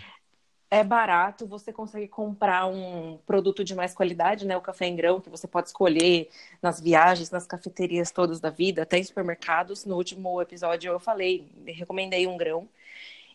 É 0.69 0.83
barato, 0.83 1.47
você 1.47 1.73
consegue 1.73 2.07
comprar 2.07 2.67
um 2.67 3.17
produto 3.25 3.63
de 3.63 3.73
mais 3.73 3.95
qualidade, 3.95 4.45
né? 4.45 4.55
O 4.55 4.61
café 4.61 4.85
em 4.85 4.95
grão, 4.95 5.19
que 5.19 5.29
você 5.29 5.47
pode 5.47 5.69
escolher 5.69 6.29
nas 6.61 6.79
viagens, 6.79 7.31
nas 7.31 7.47
cafeterias 7.47 8.11
todas 8.11 8.39
da 8.39 8.51
vida, 8.51 8.83
até 8.83 8.99
em 8.99 9.03
supermercados. 9.03 9.85
No 9.85 9.95
último 9.95 10.39
episódio 10.39 10.91
eu 10.91 10.99
falei, 10.99 11.51
recomendei 11.65 12.27
um 12.27 12.37
grão. 12.37 12.69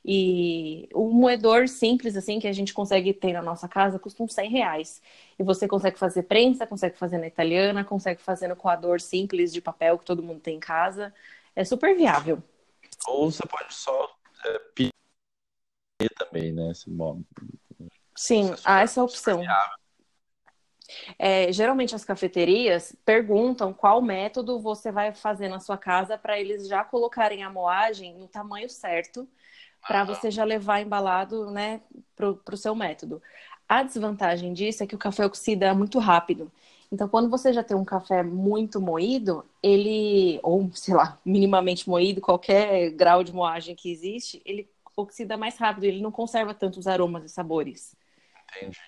E 0.09 0.89
o 0.95 1.11
moedor 1.11 1.67
simples, 1.67 2.17
assim, 2.17 2.39
que 2.39 2.47
a 2.47 2.53
gente 2.53 2.73
consegue 2.73 3.13
ter 3.13 3.33
na 3.33 3.43
nossa 3.43 3.67
casa, 3.67 3.99
custa 3.99 4.23
uns 4.23 4.35
100 4.35 4.49
reais. 4.49 5.03
E 5.37 5.43
você 5.43 5.67
consegue 5.67 5.99
fazer 5.99 6.23
prensa, 6.23 6.65
consegue 6.65 6.97
fazer 6.97 7.19
na 7.19 7.27
italiana, 7.27 7.85
consegue 7.85 8.23
fazer 8.23 8.47
no 8.47 8.55
coador 8.55 9.01
simples 9.01 9.53
de 9.53 9.61
papel 9.61 9.99
que 9.99 10.05
todo 10.05 10.23
mundo 10.23 10.39
tem 10.39 10.59
em 10.59 10.61
casa. 10.61 11.13
É 11.57 11.65
super 11.65 11.97
viável. 11.97 12.41
Ou 13.09 13.33
você 13.33 13.45
pode 13.49 13.75
só 13.75 14.17
é, 14.45 14.59
pedir 14.77 14.93
também, 16.17 16.53
né? 16.53 16.71
Esse 16.71 16.89
modo. 16.89 17.27
Sim, 18.15 18.53
é 18.53 18.57
há 18.65 18.83
essa 18.83 19.03
opção. 19.03 19.43
É, 21.19 21.53
geralmente 21.53 21.97
as 21.97 22.05
cafeterias 22.05 22.95
perguntam 23.05 23.73
qual 23.73 24.01
método 24.01 24.61
você 24.61 24.93
vai 24.93 25.13
fazer 25.13 25.49
na 25.49 25.59
sua 25.59 25.77
casa 25.77 26.17
para 26.17 26.39
eles 26.39 26.69
já 26.69 26.85
colocarem 26.85 27.43
a 27.43 27.51
moagem 27.51 28.15
no 28.15 28.29
tamanho 28.29 28.71
certo 28.71 29.29
para 29.87 30.05
você 30.05 30.31
já 30.31 30.45
levar 30.45 30.81
embalado, 30.81 31.51
né, 31.51 31.81
pro, 32.15 32.37
pro 32.37 32.57
seu 32.57 32.75
método. 32.75 33.23
A 33.69 33.83
desvantagem 33.83 34.53
disso 34.53 34.83
é 34.83 34.87
que 34.87 34.95
o 34.95 34.99
café 34.99 35.27
oxida 35.27 35.75
muito 35.75 35.99
rápido. 35.99 36.51
Então, 36.91 37.09
quando 37.09 37.29
você 37.29 37.53
já 37.53 37.65
tem 37.65 37.77
um 37.77 37.85
café 37.85 38.23
muito 38.23 38.81
moído, 38.81 39.45
ele, 39.63 40.39
ou 40.43 40.71
sei 40.73 40.95
lá, 40.95 41.19
minimamente 41.25 41.89
moído, 41.89 42.21
qualquer 42.21 42.91
grau 42.91 43.25
de 43.25 43.33
moagem 43.33 43.75
que 43.75 43.91
existe, 43.91 44.41
ele 44.45 44.69
oxida 44.97 45.37
mais 45.37 45.57
rápido, 45.59 45.85
ele 45.85 46.01
não 46.01 46.11
conserva 46.11 46.55
tantos 46.55 46.87
aromas 46.87 47.25
e 47.25 47.29
sabores. 47.29 47.95
Entendi. 48.55 48.79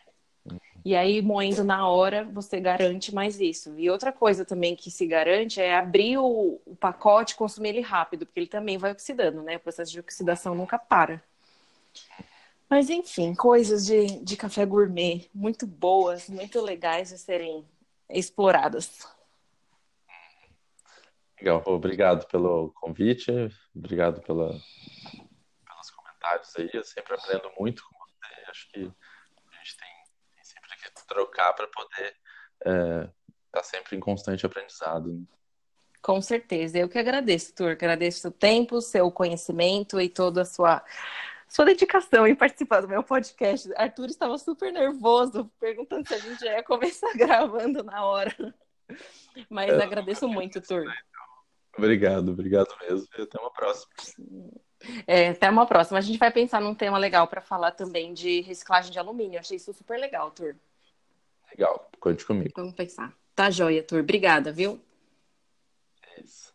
E 0.85 0.95
aí, 0.97 1.21
moendo 1.21 1.65
na 1.65 1.87
hora, 1.89 2.25
você 2.25 2.61
garante 2.61 3.15
mais 3.15 3.41
isso. 3.41 3.75
E 3.79 3.91
outra 3.91 4.13
coisa 4.13 4.45
também 4.45 4.75
que 4.77 4.91
se 4.91 5.07
garante 5.07 5.61
é 5.61 5.77
abrir 5.77 6.19
o, 6.19 6.61
o 6.65 6.77
pacote 6.77 7.35
e 7.35 7.37
consumir 7.37 7.71
ele 7.71 7.81
rápido, 7.81 8.25
porque 8.25 8.41
ele 8.41 8.47
também 8.47 8.79
vai 8.79 8.93
oxidando, 8.93 9.43
né? 9.43 9.57
O 9.57 9.61
processo 9.61 9.93
de 9.93 10.01
oxidação 10.01 10.55
nunca 10.55 10.79
para. 10.79 11.23
Mas 12.71 12.91
enfim, 12.91 13.35
coisas 13.35 13.87
de, 13.87 14.23
de 14.23 14.37
café 14.37 14.65
gourmet 14.65 15.29
muito 15.35 15.67
boas, 15.67 16.29
muito 16.29 16.61
legais 16.61 17.09
de 17.09 17.19
serem 17.19 17.67
exploradas. 18.11 19.07
Legal, 21.41 21.63
obrigado 21.67 22.27
pelo 22.27 22.71
convite, 22.73 23.31
obrigado 23.75 24.21
pela, 24.23 24.49
pelos 24.49 25.91
comentários 25.91 26.57
aí. 26.57 26.69
Eu 26.73 26.85
sempre 26.85 27.15
aprendo 27.15 27.51
muito 27.59 27.83
com 27.85 27.99
você. 27.99 28.51
Acho 28.51 28.69
que 28.71 28.93
trocar 31.09 31.53
para 31.55 31.67
poder 31.67 32.15
estar 32.59 33.05
é, 33.05 33.11
tá 33.51 33.63
sempre 33.63 33.97
em 33.97 34.01
constante 34.01 34.47
aprendizado. 34.47 35.13
Né? 35.13 35.25
Com 36.01 36.21
certeza. 36.23 36.79
Eu 36.79 36.89
que 36.89 36.99
agradeço, 36.99 37.55
Tur. 37.55 37.71
Agradeço 37.73 38.29
o 38.29 38.33
tempo, 38.33 38.81
seu 38.81 39.11
conhecimento 39.11 40.01
e 40.01 40.09
toda 40.09 40.43
a 40.43 40.45
sua, 40.45 40.83
sua 41.49 41.65
dedicação 41.65 42.27
em 42.27 42.35
participar 42.35 42.81
do 42.81 42.89
meu 42.89 43.03
podcast. 43.03 43.71
Arthur 43.77 44.07
estava 44.07 44.39
super 44.39 44.73
nervoso, 44.73 45.51
perguntando 45.59 46.07
se 46.07 46.15
a 46.15 46.19
gente 46.19 46.41
já 46.41 46.53
ia 46.53 46.63
começar 46.63 47.13
gravando 47.17 47.83
na 47.83 48.05
hora. 48.05 48.55
Mas 49.51 49.73
é, 49.73 49.83
agradeço 49.83 50.29
muito, 50.29 50.61
Tur. 50.61 50.85
Obrigado, 51.77 52.33
obrigado 52.33 52.75
mesmo. 52.81 53.07
E 53.17 53.23
até 53.23 53.39
uma 53.39 53.53
próxima. 53.53 53.93
É, 55.07 55.29
até 55.29 55.51
uma 55.51 55.67
próxima. 55.67 55.99
A 55.99 56.03
gente 56.03 56.19
vai 56.19 56.31
pensar 56.31 56.61
num 56.61 56.75
tema 56.75 56.99
legal 56.99 57.27
para 57.29 57.41
falar 57.41 57.73
também 57.73 58.15
de 58.15 58.41
reciclagem 58.41 58.91
de 58.91 58.99
alumínio. 58.99 59.39
Achei 59.39 59.57
isso 59.57 59.73
super 59.73 59.99
legal, 59.99 60.31
Tur. 60.31 60.57
Legal, 61.51 61.91
conte 62.01 62.25
comigo. 62.25 62.53
Vamos 62.57 62.75
pensar. 62.75 63.13
Tá 63.35 63.51
joia, 63.51 63.83
Tur. 63.83 64.01
Obrigada, 64.01 64.53
viu? 64.53 64.81
É 66.03 66.21
isso. 66.21 66.53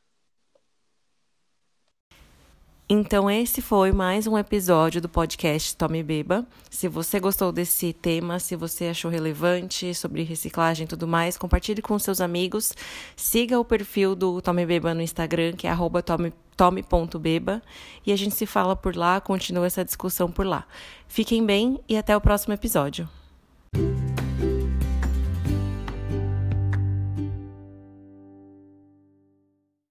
Então, 2.90 3.32
esse 3.32 3.62
foi 3.62 3.92
mais 3.92 4.28
um 4.28 4.38
episódio 4.38 5.02
do 5.02 5.10
podcast 5.10 5.76
Tome 5.76 6.04
Beba. 6.04 6.46
Se 6.70 6.88
você 6.88 7.20
gostou 7.20 7.52
desse 7.52 7.94
tema, 7.94 8.38
se 8.40 8.56
você 8.56 8.88
achou 8.88 9.10
relevante 9.10 9.96
sobre 9.96 10.22
reciclagem 10.24 10.84
e 10.84 10.88
tudo 10.88 11.08
mais, 11.08 11.38
compartilhe 11.38 11.82
com 11.82 11.98
seus 11.98 12.20
amigos. 12.20 12.74
Siga 13.16 13.60
o 13.60 13.66
perfil 13.66 14.16
do 14.16 14.42
Tome 14.42 14.66
Beba 14.66 14.94
no 14.94 15.02
Instagram, 15.02 15.54
que 15.54 15.66
é 15.66 15.72
tome.beba. 16.56 17.64
E 18.06 18.12
a 18.12 18.16
gente 18.16 18.36
se 18.36 18.46
fala 18.46 18.76
por 18.76 18.96
lá, 18.96 19.20
continua 19.22 19.66
essa 19.66 19.84
discussão 19.84 20.30
por 20.30 20.46
lá. 20.46 20.68
Fiquem 21.08 21.46
bem 21.46 21.80
e 21.88 21.98
até 21.98 22.16
o 22.16 22.22
próximo 22.22 22.54
episódio. 22.54 23.10